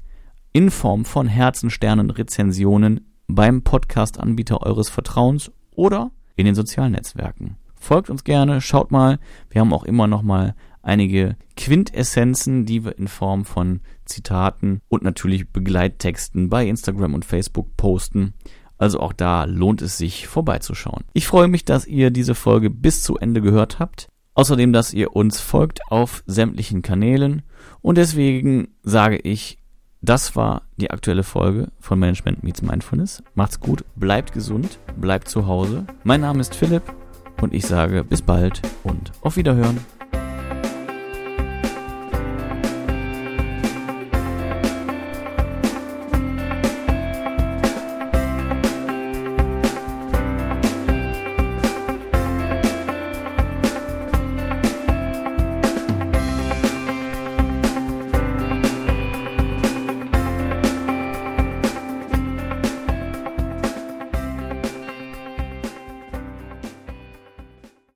in 0.52 0.72
Form 0.72 1.06
von 1.06 1.28
Herzen, 1.28 1.70
Sternen, 1.70 2.10
Rezensionen 2.10 3.10
beim 3.28 3.62
Podcast-Anbieter 3.62 4.62
eures 4.64 4.90
Vertrauens 4.90 5.52
oder 5.72 6.12
in 6.36 6.46
den 6.46 6.56
sozialen 6.56 6.94
Netzwerken. 6.94 7.58
Folgt 7.76 8.10
uns 8.10 8.24
gerne, 8.24 8.60
schaut 8.62 8.92
mal, 8.92 9.20
wir 9.50 9.62
haben 9.62 9.74
auch 9.74 9.84
immer 9.84 10.08
noch 10.08 10.22
mal 10.22 10.56
einige 10.82 11.38
Quintessenzen, 11.56 12.66
die 12.66 12.84
wir 12.84 12.98
in 12.98 13.08
Form 13.08 13.46
von 13.46 13.82
Zitaten 14.06 14.82
und 14.90 15.04
natürlich 15.04 15.50
Begleittexten 15.50 16.50
bei 16.50 16.68
Instagram 16.68 17.14
und 17.14 17.26
Facebook 17.26 17.78
posten. 17.78 18.34
Also 18.78 19.00
auch 19.00 19.14
da 19.14 19.44
lohnt 19.44 19.82
es 19.82 19.98
sich 19.98 20.28
vorbeizuschauen. 20.28 21.04
Ich 21.14 21.28
freue 21.28 21.48
mich, 21.48 21.66
dass 21.66 21.86
ihr 21.86 22.12
diese 22.12 22.34
Folge 22.34 22.70
bis 22.70 23.04
zu 23.04 23.18
Ende 23.18 23.42
gehört 23.42 23.80
habt. 23.80 24.10
Außerdem, 24.40 24.72
dass 24.72 24.94
ihr 24.94 25.18
uns 25.18 25.42
folgt 25.42 25.82
auf 25.90 26.24
sämtlichen 26.26 26.82
Kanälen. 26.82 27.42
Und 27.82 27.98
deswegen 27.98 28.70
sage 28.84 29.18
ich, 29.18 29.58
das 30.02 30.34
war 30.38 30.62
die 30.78 30.92
aktuelle 30.92 31.24
Folge 31.24 31.68
von 31.82 32.00
Management 32.00 32.42
Meets 32.42 32.62
Mindfulness. 32.62 33.22
Macht's 33.36 33.60
gut, 33.60 33.84
bleibt 33.98 34.32
gesund, 34.32 34.80
bleibt 34.96 35.28
zu 35.28 35.46
Hause. 35.46 35.86
Mein 36.06 36.22
Name 36.22 36.40
ist 36.40 36.56
Philipp 36.56 36.84
und 37.42 37.54
ich 37.54 37.66
sage 37.66 38.06
bis 38.06 38.22
bald 38.22 38.62
und 38.86 39.12
auf 39.24 39.36
Wiederhören. 39.36 39.78